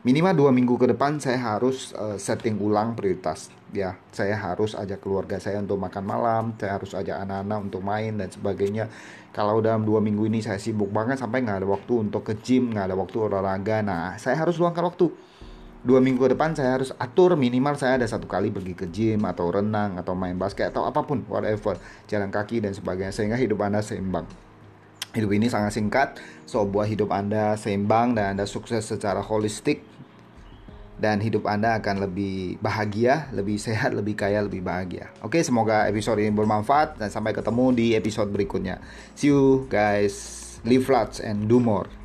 Minimal 0.00 0.32
dua 0.32 0.48
minggu 0.48 0.80
ke 0.80 0.88
depan 0.96 1.20
saya 1.20 1.36
harus 1.36 1.92
uh, 1.92 2.16
setting 2.16 2.56
ulang 2.56 2.96
prioritas. 2.96 3.52
Ya, 3.68 4.00
saya 4.16 4.32
harus 4.32 4.72
ajak 4.72 5.04
keluarga 5.04 5.36
saya 5.36 5.60
untuk 5.60 5.76
makan 5.76 6.04
malam, 6.08 6.44
saya 6.56 6.80
harus 6.80 6.96
ajak 6.96 7.20
anak-anak 7.20 7.58
untuk 7.68 7.84
main 7.84 8.16
dan 8.16 8.32
sebagainya. 8.32 8.88
Kalau 9.30 9.60
dalam 9.60 9.84
dua 9.84 10.00
minggu 10.00 10.24
ini 10.24 10.40
saya 10.40 10.56
sibuk 10.56 10.88
banget 10.88 11.20
sampai 11.20 11.44
nggak 11.44 11.62
ada 11.62 11.68
waktu 11.68 11.92
untuk 12.00 12.24
ke 12.24 12.34
gym, 12.40 12.72
nggak 12.72 12.86
ada 12.90 12.96
waktu 12.96 13.16
olahraga. 13.20 13.84
Nah, 13.84 14.16
saya 14.16 14.40
harus 14.40 14.56
luangkan 14.56 14.88
waktu 14.88 15.12
dua 15.80 15.98
minggu 16.04 16.20
depan 16.28 16.52
saya 16.52 16.76
harus 16.76 16.92
atur 17.00 17.40
minimal 17.40 17.72
saya 17.76 17.96
ada 17.96 18.06
satu 18.06 18.28
kali 18.28 18.52
pergi 18.52 18.74
ke 18.76 18.86
gym 18.92 19.24
atau 19.24 19.48
renang 19.48 19.96
atau 19.96 20.12
main 20.12 20.36
basket 20.36 20.72
atau 20.72 20.84
apa 20.84 21.00
pun 21.00 21.24
whatever 21.24 21.80
jalan 22.04 22.28
kaki 22.28 22.60
dan 22.60 22.76
sebagainya 22.76 23.16
sehingga 23.16 23.40
hidup 23.40 23.64
anda 23.64 23.80
seimbang 23.80 24.28
hidup 25.16 25.32
ini 25.32 25.48
sangat 25.48 25.72
singkat 25.74 26.08
so 26.44 26.68
buat 26.68 26.84
hidup 26.84 27.08
anda 27.10 27.56
seimbang 27.56 28.12
dan 28.12 28.36
anda 28.36 28.44
sukses 28.44 28.84
secara 28.84 29.24
holistik 29.24 29.80
dan 31.00 31.16
hidup 31.24 31.48
Anda 31.48 31.80
akan 31.80 32.04
lebih 32.04 32.60
bahagia, 32.60 33.32
lebih 33.32 33.56
sehat, 33.56 33.96
lebih 33.96 34.20
kaya, 34.20 34.44
lebih 34.44 34.60
bahagia. 34.60 35.08
Oke, 35.24 35.40
semoga 35.40 35.88
episode 35.88 36.20
ini 36.20 36.28
bermanfaat 36.28 37.00
dan 37.00 37.08
sampai 37.08 37.32
ketemu 37.32 37.72
di 37.72 37.86
episode 37.96 38.28
berikutnya. 38.28 38.84
See 39.16 39.32
you 39.32 39.64
guys, 39.72 40.60
live 40.62 40.84
lots 40.92 41.18
and 41.18 41.48
do 41.48 41.56
more. 41.56 41.99